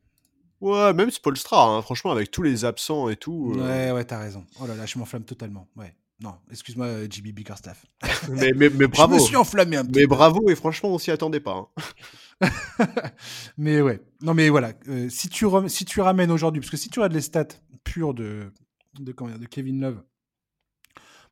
[0.62, 3.52] Ouais, même Spolstra, hein, franchement, avec tous les absents et tout.
[3.58, 4.46] euh, Ouais, ouais, t'as raison.
[4.60, 5.68] Oh là là, je m'enflamme totalement.
[5.76, 7.84] Ouais, non, excuse-moi, euh, JB Bickerstaff.
[8.30, 9.16] mais, mais, mais bravo.
[9.16, 10.14] Je me suis enflammé un petit Mais peu.
[10.14, 11.68] bravo, et franchement, on s'y attendait pas.
[12.40, 12.48] hein.
[13.58, 14.00] mais ouais.
[14.20, 14.72] Non, mais voilà.
[14.88, 17.48] euh, si, tu rem- si tu ramènes aujourd'hui, parce que si tu regardes les stats
[17.84, 18.52] pures de,
[19.00, 20.02] de, comment dire, de Kevin Love,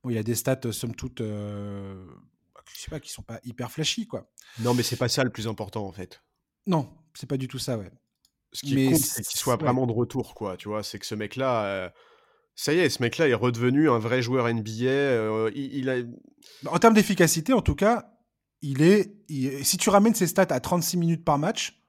[0.02, 3.38] bon, il a des stats, euh, somme toute, bah, je sais pas, qui sont pas
[3.44, 4.28] hyper flashy, quoi.
[4.58, 6.22] Non, mais c'est pas ça le plus important en fait.
[6.66, 7.90] Non, c'est pas du tout ça, ouais.
[8.52, 9.62] Ce qui Mais compte, c'est- qu'il soit ouais.
[9.64, 10.56] vraiment de retour, quoi.
[10.56, 11.64] Tu vois, c'est que ce mec-là.
[11.66, 11.88] euh,
[12.56, 14.84] Ça y est, ce mec-là est redevenu un vrai joueur NBA.
[14.88, 16.02] euh, il, il a...
[16.62, 18.12] Bah, En termes d'efficacité, en tout cas,
[18.60, 19.14] il est.
[19.28, 21.80] il- si tu ramènes ses stats à 36 minutes par match,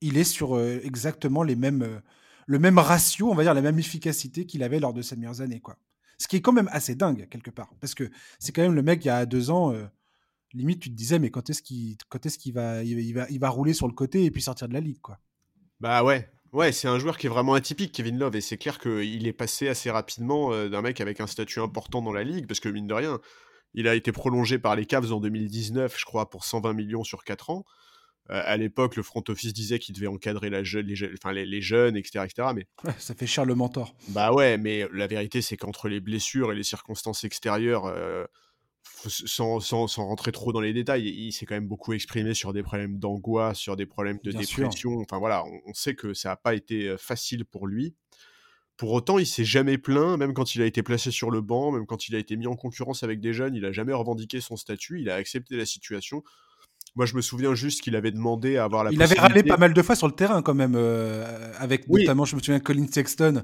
[0.00, 2.02] il est sur euh, exactement les mêmes,
[2.46, 5.40] le même ratio, on va dire, la même efficacité qu'il avait lors de ses meilleures
[5.40, 5.76] années, quoi.
[6.18, 7.70] Ce qui est quand même assez dingue, quelque part.
[7.80, 9.74] Parce que c'est quand même le mec, il y a deux ans,
[10.52, 13.12] limite, tu te disais, mais quand est-ce qu'il quand est-ce qu'il va, il, va- il
[13.14, 15.18] va, il va rouler sur le côté et puis sortir de la ligue, quoi?
[15.80, 16.28] Bah ouais.
[16.52, 19.32] Ouais, c'est un joueur qui est vraiment atypique, Kevin Love, et c'est clair qu'il est
[19.32, 22.68] passé assez rapidement euh, d'un mec avec un statut important dans la ligue, parce que
[22.68, 23.20] mine de rien,
[23.74, 27.22] il a été prolongé par les Cavs en 2019, je crois, pour 120 millions sur
[27.22, 27.64] 4 ans.
[28.30, 31.32] Euh, à l'époque, le front office disait qu'il devait encadrer la jeune, les, je- enfin,
[31.32, 32.48] les, les jeunes, etc., etc.
[32.54, 33.94] Mais Ouais, ça fait cher le mentor.
[34.08, 38.24] bah ouais, mais la vérité, c'est qu'entre les blessures et les circonstances extérieures, euh,
[39.06, 42.52] sans, sans, sans, rentrer trop dans les détails, il, s'est quand même beaucoup exprimé sur
[42.52, 44.98] des problèmes d'angoisse, sur des problèmes de dépression.
[44.98, 47.94] Enfin voilà, on, sait que ça n'a pas été facile pour lui.
[48.76, 51.72] Pour autant, il s'est jamais plaint, même quand il a été placé sur le banc,
[51.72, 54.40] même quand il a été mis en concurrence avec des jeunes, il a jamais revendiqué
[54.40, 56.22] son statut, il a accepté la situation.
[56.96, 59.56] Moi, je me souviens juste qu'il avait demandé à avoir la Il avait râlé pas
[59.56, 62.86] mal de fois sur le terrain, quand même, euh, avec notamment, je me souviens, Colin
[62.90, 63.42] Sexton,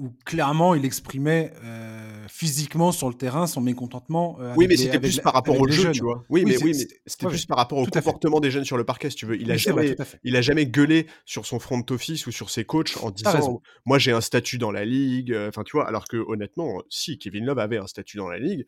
[0.00, 4.38] où clairement il exprimait euh, physiquement sur le terrain son mécontentement.
[4.40, 6.24] Euh, oui, mais c'était plus par rapport au jeu, tu vois.
[6.30, 9.10] Oui, mais, oui, mais c'était plus par rapport au comportement des jeunes sur le parquet,
[9.10, 9.40] si tu veux.
[9.40, 9.94] Il a, jamais,
[10.24, 13.98] il a jamais gueulé sur son front office ou sur ses coachs en disant Moi,
[13.98, 15.36] j'ai un statut dans la ligue.
[15.48, 18.66] Enfin, tu vois, alors que honnêtement, si Kevin Love avait un statut dans la ligue,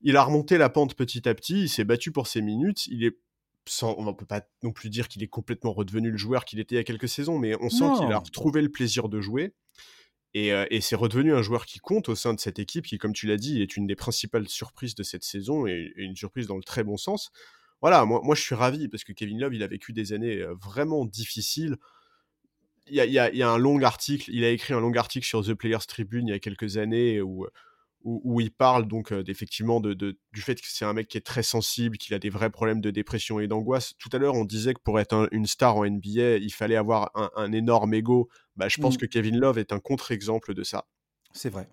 [0.00, 3.04] il a remonté la pente petit à petit, il s'est battu pour ses minutes, il
[3.04, 3.16] est
[3.82, 6.74] on ne peut pas non plus dire qu'il est complètement redevenu le joueur qu'il était
[6.74, 9.54] il y a quelques saisons, mais on sent qu'il a retrouvé le plaisir de jouer.
[10.36, 13.12] Euh, et, c'est redevenu un joueur qui compte au sein de cette équipe, qui, comme
[13.12, 16.56] tu l'as dit, est une des principales surprises de cette saison et, une surprise dans
[16.56, 17.30] le très bon sens.
[17.82, 20.38] Voilà, moi, moi je suis ravi parce que Kevin Love, il a vécu des années
[20.38, 21.76] euh, vraiment difficiles.
[22.96, 25.54] A, il y a un long article, il a écrit un long article sur The
[25.54, 27.46] Players Tribune il y a quelques années où
[28.04, 31.42] où, il parle donc effectivement de, du fait que c'est un mec qui est très
[31.42, 33.94] sensible, qu'il a des vrais problèmes de dépression et d'angoisse.
[33.98, 37.10] Tout à l'heure, on disait que pour être une star en NBA, il fallait avoir
[37.36, 38.28] un, énorme ego.
[38.56, 38.98] Bah, je pense mmh.
[38.98, 40.86] que Kevin Love est un contre-exemple de ça.
[41.32, 41.68] C'est vrai.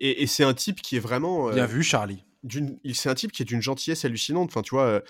[0.00, 1.50] Et, c'est un type qui est vraiment.
[1.52, 2.24] Bien vu, Charlie.
[2.92, 4.50] C'est un type qui est d'une gentillesse hallucinante.
[4.50, 5.02] Enfin, tu vois.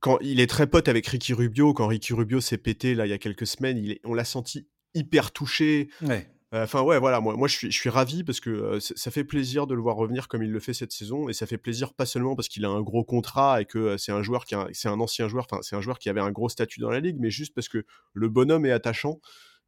[0.00, 3.10] quand il est très pote avec Ricky Rubio, quand Ricky Rubio s'est pété là il
[3.10, 5.88] y a quelques semaines, il on l'a senti hyper touché.
[6.02, 6.28] Ouais.
[6.54, 9.66] Enfin ouais, voilà, moi, moi je suis, je suis ravi parce que ça fait plaisir
[9.66, 12.04] de le voir revenir comme il le fait cette saison et ça fait plaisir pas
[12.04, 15.00] seulement parce qu'il a un gros contrat et que c'est un joueur qui, c'est un
[15.00, 17.30] ancien joueur, enfin c'est un joueur qui avait un gros statut dans la ligue, mais
[17.30, 19.20] juste parce que le bonhomme est attachant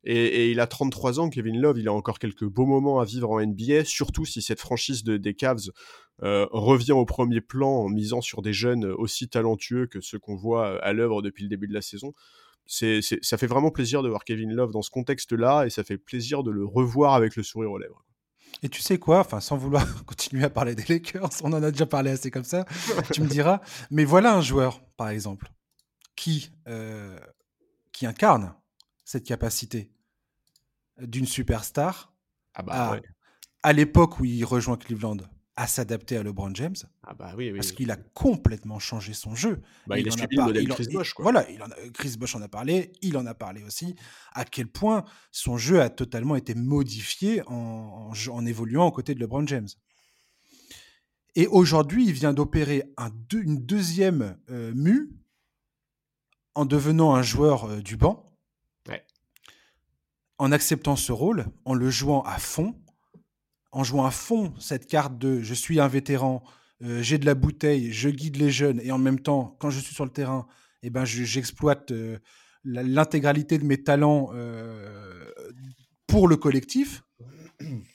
[0.07, 3.31] et, il a 33 ans, Kevin Love, il a encore quelques beaux moments à vivre
[3.31, 5.71] en NBA, surtout si cette franchise de, des Cavs
[6.21, 10.79] revient au premier plan en misant sur des jeunes aussi talentueux que ceux qu'on voit
[10.85, 12.13] à l'œuvre depuis le début de la saison
[12.67, 15.99] c'est, ça fait vraiment plaisir de voir Kevin Love dans ce contexte-là et ça fait
[15.99, 18.05] plaisir de le revoir avec le sourire aux lèvres.
[18.63, 21.71] Et tu sais quoi, enfin sans vouloir continuer à parler des Lakers, on en a
[21.71, 22.65] déjà parlé assez comme ça,
[23.13, 23.61] tu me diras,
[23.91, 25.51] mais voilà un joueur, par exemple,
[26.17, 27.19] qui, euh,
[27.93, 28.55] qui incarne
[29.05, 29.93] cette capacité
[30.99, 32.15] d'une superstar
[32.55, 33.01] ah bah,
[33.63, 35.17] à l'époque où il rejoint Cleveland,
[35.57, 36.75] à s'adapter à LeBron James.
[37.05, 39.61] Ah bah oui, parce qu'il a complètement changé son jeu.
[39.87, 41.15] Bah, il, a suivi le modèle Chris Bosh.
[41.19, 43.95] Voilà, il en a, Chris Bosh en a parlé, il en a parlé aussi,
[44.33, 49.21] à quel point son jeu a totalement été modifié en, en, évoluant aux côtés de
[49.21, 49.69] LeBron James.
[51.37, 55.11] Et aujourd'hui, il vient d'opérer un une deuxième euh, mue
[56.55, 58.31] en devenant un joueur euh, du banc,
[60.39, 62.75] en acceptant ce rôle, en le jouant à fond,
[63.75, 66.43] en jouant à fond cette carte de je suis un vétéran,
[66.83, 69.81] euh, j'ai de la bouteille, je guide les jeunes, et en même temps, quand je
[69.81, 70.47] suis sur le terrain,
[70.83, 72.19] eh ben, j'exploite euh,
[72.65, 75.29] l'intégralité de mes talents euh,
[76.07, 77.03] pour le collectif,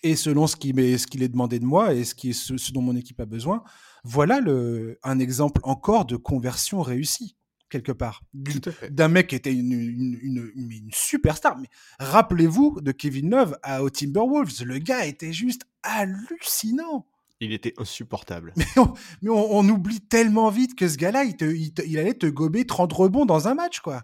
[0.04, 2.96] et selon ce qu'il est demandé de moi et ce, qui est ce, dont mon
[2.96, 3.64] équipe a besoin.
[4.04, 7.36] Voilà le, un exemple encore de conversion réussie
[7.70, 8.24] quelque part.
[8.34, 11.58] D'un mec qui était une, une, une, superstar.
[11.58, 11.68] Mais
[12.00, 14.64] rappelez-vous de Kevin Love à, aux Timberwolves.
[14.64, 17.06] Le gars était juste hallucinant.
[17.40, 18.54] Il était insupportable.
[18.58, 22.92] Mais on, on, oublie tellement vite que ce gars-là, il, il, allait te gober 30
[22.92, 24.04] rebonds dans un match, quoi.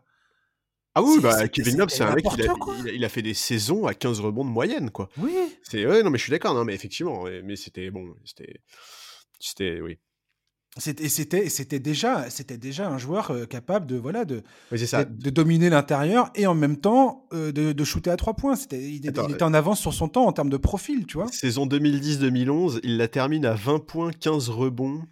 [0.97, 2.53] Ah oui, bah, Kevin Love, c'est un mec, il a,
[2.93, 5.09] il a, fait des saisons à 15 rebonds de moyenne, quoi.
[5.17, 5.35] Oui.
[5.61, 8.61] C'est, ouais, non, mais je suis d'accord, non, mais effectivement, mais c'était, bon, c'était,
[9.41, 9.99] c'était, oui,
[10.77, 15.69] c'était c'était c'était déjà c'était déjà un joueur euh, capable de voilà de de, dominer
[15.69, 18.57] l'intérieur et en même temps euh, de, de, shooter à trois points.
[18.57, 21.29] C'était il, était en avance sur son temps en termes de profil tu vois.
[21.29, 25.03] Saison 2010-2011 il la termine à 20 points 15 rebonds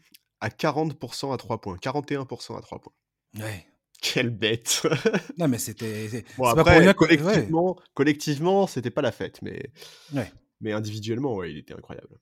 [0.41, 2.93] à 40% à 3 points 41% à 3 points.
[3.39, 3.66] Ouais.
[4.01, 4.86] Quelle bête.
[5.38, 9.72] Non mais c'était bon, après, pour collectivement collectivement c'était pas la fête mais
[10.14, 10.30] ouais.
[10.59, 12.20] mais individuellement ouais il était incroyable.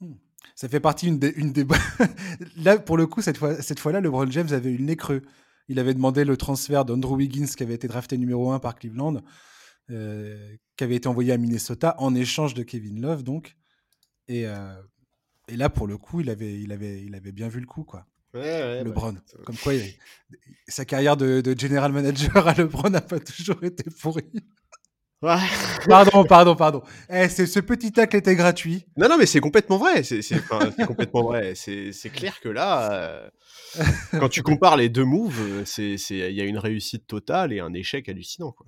[0.00, 0.14] Hmm.
[0.54, 1.66] Ça fait partie une des, une des...
[2.56, 5.22] là pour le coup cette fois cette fois-là LeBron James avait eu le nez creux.
[5.68, 9.22] Il avait demandé le transfert d'Andrew Wiggins qui avait été drafté numéro 1 par Cleveland,
[9.90, 13.56] euh, qui avait été envoyé à Minnesota en échange de Kevin Love donc.
[14.28, 14.74] Et, euh,
[15.48, 17.84] et là pour le coup il avait il avait il avait bien vu le coup
[17.84, 18.06] quoi.
[18.34, 19.12] Ouais, LeBron.
[19.12, 19.72] Bah, Comme quoi,
[20.68, 24.30] sa carrière de, de, general manager à LeBron n'a pas toujours été pourrie.
[25.20, 26.82] Pardon, pardon, pardon.
[27.10, 28.86] Eh, ce petit tacle était gratuit.
[28.96, 30.02] Non, non, mais c'est complètement vrai.
[30.02, 30.22] C'est
[30.86, 31.54] complètement vrai.
[31.54, 33.28] C'est clair que là, euh,
[34.18, 38.08] quand tu compares les deux moves, il y a une réussite totale et un échec
[38.08, 38.52] hallucinant.
[38.52, 38.66] Quoi.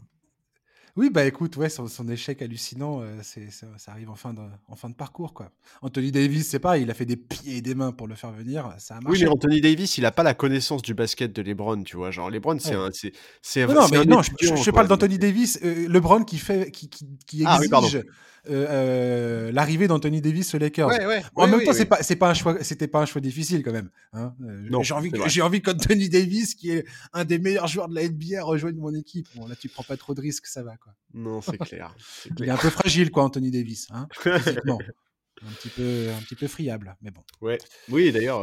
[0.95, 4.77] Oui, bah écoute, ouais, son, échec hallucinant, euh, c'est, ça, arrive en fin, de, en
[4.77, 5.33] fin de parcours.
[5.33, 5.51] quoi.
[5.81, 8.31] Anthony Davis, c'est pas, il a fait des pieds et des mains pour le faire
[8.31, 9.21] venir, ça a marché.
[9.21, 12.11] Oui, mais Anthony Davis, il a pas la connaissance du basket de LeBron, tu vois.
[12.11, 12.91] Genre, LeBron, c'est un.
[12.93, 17.07] C'est, non, non, mais non, je, parle d'Anthony Davis, euh, LeBron qui, fait, qui, qui,
[17.27, 18.05] qui ah exige
[18.51, 20.91] euh, euh, l'arrivée d'Anthony Davis aux Lakers.
[21.37, 23.71] en même temps, c'est pas, c'est pas un choix, c'était pas un choix difficile quand
[23.71, 23.89] même.
[24.13, 24.35] Hein.
[24.43, 28.09] Euh, j'ai envie, j'ai envie qu'Anthony Davis, qui est un des meilleurs joueurs de la
[28.09, 29.29] NBA, rejoigne mon équipe.
[29.37, 30.93] Bon, là, tu prends pas trop de risques, ça va quoi.
[31.15, 31.95] Non, c'est clair,
[32.39, 33.87] Il est un peu fragile, quoi, Anthony Davis.
[33.93, 34.09] Hein,
[35.45, 37.59] un petit peu un petit peu friable mais bon ouais
[37.91, 38.39] oui d'ailleurs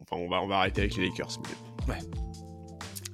[0.00, 1.38] enfin on va on va arrêter avec les Lakers
[1.86, 1.98] ouais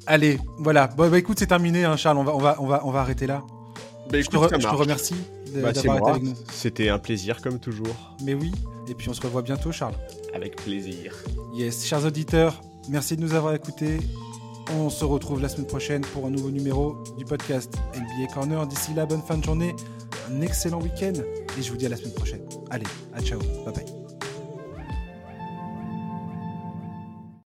[0.06, 2.86] allez voilà bon bah écoute c'est terminé hein, Charles on va on va on va
[2.86, 3.42] on va arrêter là
[4.08, 5.16] bah, je, te remercie
[5.62, 6.34] bah, d'avoir été avec nous.
[6.52, 8.16] C'était un plaisir comme toujours.
[8.22, 8.52] Mais oui,
[8.88, 9.94] et puis on se revoit bientôt Charles.
[10.34, 11.14] Avec plaisir.
[11.54, 13.98] Yes, chers auditeurs, merci de nous avoir écoutés.
[14.72, 18.66] On se retrouve la semaine prochaine pour un nouveau numéro du podcast NBA Corner.
[18.66, 19.74] D'ici là, bonne fin de journée,
[20.30, 21.12] un excellent week-end
[21.58, 22.42] et je vous dis à la semaine prochaine.
[22.70, 24.03] Allez, à ciao, bye bye.